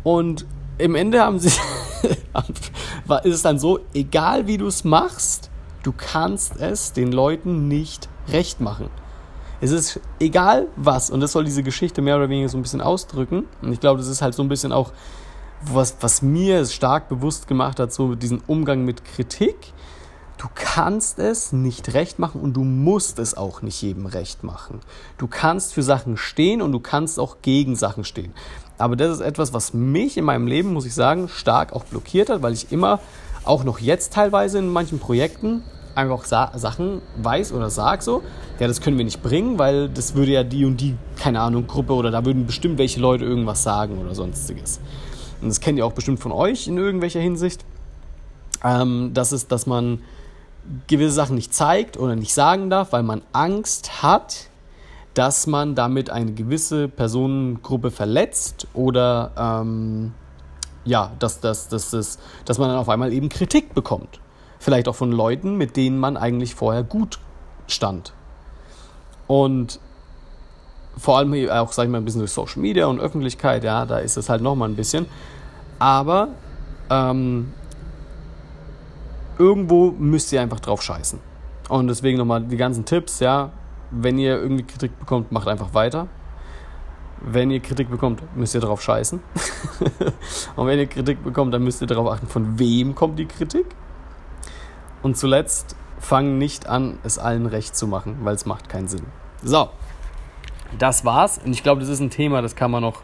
Und 0.05 0.47
im 0.79 0.95
Ende 0.95 1.21
haben 1.21 1.39
sie 1.39 1.49
ist 3.25 3.35
es 3.35 3.43
dann 3.43 3.59
so, 3.59 3.81
egal 3.93 4.47
wie 4.47 4.57
du 4.57 4.69
es 4.69 4.85
machst, 4.85 5.51
du 5.83 5.93
kannst 5.95 6.57
es 6.57 6.95
den 6.95 7.13
Leuten 7.13 7.69
nicht 7.69 8.09
recht 8.29 8.63
machen. 8.63 8.89
Es 9.61 9.71
ist 9.71 10.01
egal 10.19 10.69
was, 10.77 11.11
und 11.11 11.21
das 11.21 11.33
soll 11.33 11.45
diese 11.45 11.63
Geschichte 11.63 12.01
mehr 12.01 12.17
oder 12.17 12.31
weniger 12.31 12.49
so 12.49 12.57
ein 12.57 12.63
bisschen 12.63 12.81
ausdrücken. 12.81 13.45
Und 13.61 13.73
ich 13.73 13.81
glaube, 13.81 13.99
das 13.99 14.09
ist 14.09 14.23
halt 14.23 14.35
so 14.35 14.43
ein 14.43 14.49
bisschen 14.49 14.73
auch 14.73 14.93
was, 15.63 15.97
was 16.01 16.23
mir 16.23 16.65
stark 16.67 17.09
bewusst 17.09 17.47
gemacht 17.47 17.81
hat, 17.81 17.93
so 17.93 18.15
diesen 18.15 18.43
Umgang 18.47 18.85
mit 18.85 19.05
Kritik. 19.05 19.57
Du 20.37 20.47
kannst 20.55 21.19
es 21.19 21.53
nicht 21.53 21.95
recht 21.95 22.21
machen 22.21 22.41
und 22.41 22.53
du 22.53 22.63
musst 22.63 23.19
es 23.19 23.37
auch 23.37 23.61
nicht 23.61 23.83
jedem 23.83 24.07
recht 24.07 24.45
machen. 24.45 24.81
Du 25.19 25.27
kannst 25.27 25.75
für 25.75 25.83
Sachen 25.83 26.17
stehen 26.17 26.63
und 26.63 26.71
du 26.71 26.79
kannst 26.79 27.19
auch 27.19 27.39
gegen 27.43 27.75
Sachen 27.75 28.05
stehen. 28.05 28.33
Aber 28.79 28.95
das 28.95 29.17
ist 29.17 29.21
etwas, 29.21 29.53
was 29.53 29.75
mich 29.75 30.17
in 30.17 30.25
meinem 30.25 30.47
Leben, 30.47 30.73
muss 30.73 30.87
ich 30.87 30.95
sagen, 30.95 31.29
stark 31.29 31.73
auch 31.73 31.85
blockiert 31.85 32.31
hat, 32.31 32.43
weil 32.43 32.53
ich 32.53 32.71
immer, 32.71 33.01
auch 33.45 33.65
noch 33.65 33.81
jetzt 33.81 34.13
teilweise 34.13 34.59
in 34.59 34.69
manchen 34.69 35.01
Projekten, 35.01 35.65
einfach 35.97 36.25
Sa 36.25 36.53
Sachen 36.57 37.03
weiß 37.21 37.53
oder 37.53 37.71
sag 37.71 38.05
so, 38.05 38.23
ja, 38.61 38.69
das 38.69 38.81
können 38.81 38.97
wir 38.97 39.05
nicht 39.05 39.21
bringen, 39.21 39.59
weil 39.59 39.89
das 39.89 40.15
würde 40.15 40.31
ja 40.31 40.45
die 40.45 40.65
und 40.65 40.81
die, 40.81 40.97
keine 41.19 41.41
Ahnung, 41.41 41.67
Gruppe 41.67 41.95
oder 41.95 42.13
da 42.13 42.25
würden 42.25 42.47
bestimmt 42.47 42.79
welche 42.79 43.01
Leute 43.01 43.25
irgendwas 43.25 43.65
sagen 43.65 43.99
oder 43.99 44.15
sonstiges 44.15 44.79
und 45.41 45.49
das 45.49 45.61
kennt 45.61 45.79
ihr 45.79 45.87
auch 45.87 45.93
bestimmt 45.93 46.21
von 46.21 46.33
euch 46.33 46.67
in 46.67 46.77
irgendwelcher 46.77 47.21
Hinsicht, 47.21 47.65
ähm, 48.65 49.11
das 49.15 49.33
ist, 49.33 49.53
dass 49.53 49.67
man 49.67 50.03
gewisse 50.87 51.13
Sachen 51.13 51.37
nicht 51.37 51.55
zeigt 51.55 51.97
oder 51.97 52.17
nicht 52.17 52.35
sagen 52.35 52.71
darf, 52.71 52.93
weil 52.93 53.03
man 53.03 53.23
Angst 53.33 54.03
hat, 54.03 54.49
dass 55.15 55.47
man 55.47 55.75
damit 55.75 56.11
eine 56.11 56.33
gewisse 56.33 56.89
Personengruppe 56.89 57.91
verletzt 57.91 58.67
oder 58.75 59.33
ähm, 59.37 60.13
ja, 60.85 61.13
dass, 61.19 61.41
dass, 61.41 61.69
dass, 61.69 61.91
dass, 61.91 62.19
dass 62.45 62.59
man 62.59 62.69
dann 62.69 62.79
auf 62.79 62.89
einmal 62.89 63.13
eben 63.13 63.29
Kritik 63.29 63.75
bekommt. 63.75 64.21
Vielleicht 64.59 64.89
auch 64.89 64.95
von 64.95 65.13
Leuten, 65.13 65.57
mit 65.57 65.77
denen 65.77 65.99
man 65.99 66.17
eigentlich 66.17 66.55
vorher 66.55 66.83
gut 66.83 67.19
stand. 67.67 68.13
Und 69.27 69.81
vor 70.99 71.19
allem 71.19 71.49
auch, 71.51 71.73
sag 71.73 71.85
ich 71.85 71.91
mal, 71.91 71.99
ein 71.99 72.05
bisschen 72.05 72.21
durch 72.21 72.33
Social 72.33 72.61
Media 72.61 72.87
und 72.87 73.01
Öffentlichkeit, 73.01 73.65
ja, 73.65 73.87
da 73.87 73.99
ist 73.99 74.17
es 74.17 74.29
halt 74.29 74.43
nochmal 74.43 74.69
ein 74.69 74.77
bisschen. 74.77 75.07
Aber 75.79 76.29
ähm, 76.91 77.53
irgendwo 79.39 79.93
müsst 79.93 80.33
ihr 80.33 80.41
einfach 80.41 80.61
drauf 80.61 80.83
scheißen. 80.83 81.21
Und 81.69 81.89
deswegen 81.89 82.19
nochmal 82.19 82.43
die 82.43 82.57
ganzen 82.57 82.85
Tipps, 82.85 83.21
ja, 83.21 83.51
wenn 83.91 84.19
ihr 84.19 84.41
irgendwie 84.41 84.65
Kritik 84.65 84.99
bekommt, 84.99 85.33
macht 85.33 85.49
einfach 85.49 85.75
weiter. 85.75 86.09
Wenn 87.21 87.51
ihr 87.51 87.61
Kritik 87.61 87.91
bekommt, 87.91 88.23
müsst 88.37 88.55
ihr 88.55 88.61
drauf 88.61 88.81
scheißen. 88.81 89.21
und 90.57 90.67
wenn 90.67 90.79
ihr 90.79 90.87
Kritik 90.87 91.23
bekommt, 91.23 91.53
dann 91.53 91.65
müsst 91.65 91.81
ihr 91.81 91.87
darauf 91.87 92.09
achten, 92.09 92.27
von 92.27 92.59
wem 92.59 92.95
kommt 92.95 93.19
die 93.19 93.27
Kritik. 93.27 93.67
Und 95.03 95.17
zuletzt, 95.17 95.77
fangen 96.01 96.39
nicht 96.39 96.69
an, 96.69 96.99
es 97.03 97.19
allen 97.19 97.47
recht 97.47 97.77
zu 97.77 97.87
machen, 97.87 98.19
weil 98.23 98.35
es 98.35 98.47
macht 98.47 98.69
keinen 98.69 98.89
Sinn. 98.89 99.05
So, 99.43 99.69
das 100.79 101.05
war's. 101.05 101.39
Und 101.45 101.53
ich 101.53 101.63
glaube, 101.63 101.81
das 101.81 101.89
ist 101.89 102.01
ein 102.01 102.11
Thema, 102.11 102.43
das 102.43 102.57
kann 102.57 102.71
man 102.71 102.83
noch 102.83 103.03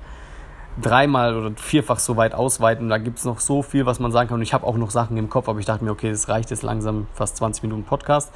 dreimal 0.81 1.37
oder 1.37 1.53
vierfach 1.57 1.99
so 1.99 2.17
weit 2.17 2.35
ausweiten. 2.35 2.89
Da 2.89 2.99
gibt 2.99 3.19
es 3.19 3.25
noch 3.25 3.41
so 3.41 3.63
viel, 3.63 3.87
was 3.87 4.01
man 4.01 4.13
sagen 4.13 4.29
kann. 4.29 4.37
Und 4.37 4.43
ich 4.43 4.53
habe 4.53 4.67
auch 4.67 4.77
noch 4.77 4.91
Sachen 4.91 5.17
im 5.17 5.31
Kopf, 5.31 5.49
aber 5.49 5.59
ich 5.61 5.67
dachte 5.67 5.85
mir, 5.85 5.91
okay, 5.91 6.11
das 6.11 6.29
reicht 6.29 6.51
jetzt 6.51 6.63
langsam 6.63 7.07
fast 7.15 7.37
20 7.37 7.63
Minuten 7.63 7.85
Podcast. 7.85 8.33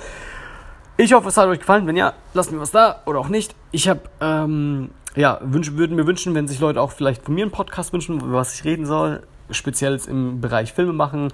Ich 0.97 1.13
hoffe, 1.13 1.29
es 1.29 1.37
hat 1.37 1.47
euch 1.49 1.61
gefallen. 1.61 1.87
Wenn 1.87 1.97
ja, 1.97 2.15
lasst 2.35 2.53
mir 2.53 2.61
was 2.61 2.71
da 2.71 3.03
oder 3.07 3.21
auch 3.21 3.29
nicht. 3.29 3.55
Ich 3.71 3.89
habe, 3.89 4.01
ähm, 4.21 4.91
ja, 5.15 5.39
wünsch, 5.43 5.73
würden 5.73 5.97
mir 5.97 6.07
wünschen, 6.07 6.35
wenn 6.35 6.49
sich 6.49 6.61
Leute 6.61 6.81
auch 6.81 6.93
vielleicht 6.93 7.25
von 7.25 7.35
mir 7.35 7.43
einen 7.43 7.53
Podcast 7.53 7.93
wünschen, 7.93 8.21
über 8.21 8.39
was 8.39 8.55
ich 8.55 8.65
reden 8.65 8.87
soll, 8.87 9.23
speziell 9.51 9.99
im 10.09 10.41
Bereich 10.41 10.73
Filme 10.73 10.93
machen. 10.93 11.33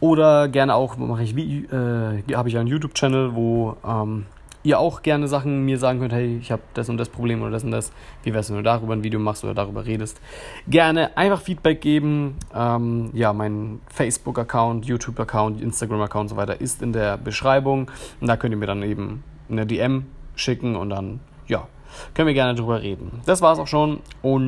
Oder 0.00 0.48
gerne 0.48 0.74
auch 0.74 0.96
mache 0.96 1.24
ich, 1.24 1.36
äh, 1.36 2.34
habe 2.34 2.48
ich 2.48 2.56
einen 2.56 2.68
YouTube-Channel, 2.68 3.34
wo 3.34 3.76
ähm, 3.84 4.26
ihr 4.62 4.78
auch 4.78 5.02
gerne 5.02 5.28
Sachen 5.28 5.64
mir 5.64 5.78
sagen 5.78 6.00
könnt, 6.00 6.12
hey, 6.12 6.38
ich 6.40 6.50
habe 6.50 6.62
das 6.74 6.88
und 6.88 6.96
das 6.98 7.08
Problem 7.08 7.42
oder 7.42 7.50
das 7.50 7.64
und 7.64 7.70
das. 7.70 7.92
Wie 8.22 8.34
wär's, 8.34 8.50
wenn 8.50 8.56
du 8.56 8.62
darüber 8.62 8.92
ein 8.92 9.04
Video 9.04 9.20
machst 9.20 9.44
oder 9.44 9.54
darüber 9.54 9.86
redest? 9.86 10.20
Gerne 10.68 11.16
einfach 11.16 11.40
Feedback 11.40 11.80
geben. 11.80 12.36
Ähm, 12.54 13.10
ja, 13.12 13.32
mein 13.32 13.80
Facebook-Account, 13.92 14.86
YouTube-Account, 14.86 15.60
Instagram-Account 15.60 16.22
und 16.22 16.28
so 16.28 16.36
weiter 16.36 16.60
ist 16.60 16.82
in 16.82 16.92
der 16.92 17.16
Beschreibung. 17.16 17.90
Und 18.20 18.26
da 18.26 18.36
könnt 18.36 18.52
ihr 18.52 18.58
mir 18.58 18.66
dann 18.66 18.82
eben 18.82 19.22
eine 19.50 19.66
DM 19.66 20.06
schicken 20.34 20.76
und 20.76 20.90
dann, 20.90 21.20
ja, 21.46 21.66
können 22.14 22.26
wir 22.26 22.34
gerne 22.34 22.54
drüber 22.54 22.82
reden. 22.82 23.20
Das 23.26 23.40
war's 23.40 23.58
auch 23.58 23.66
schon 23.66 24.00
und 24.22 24.46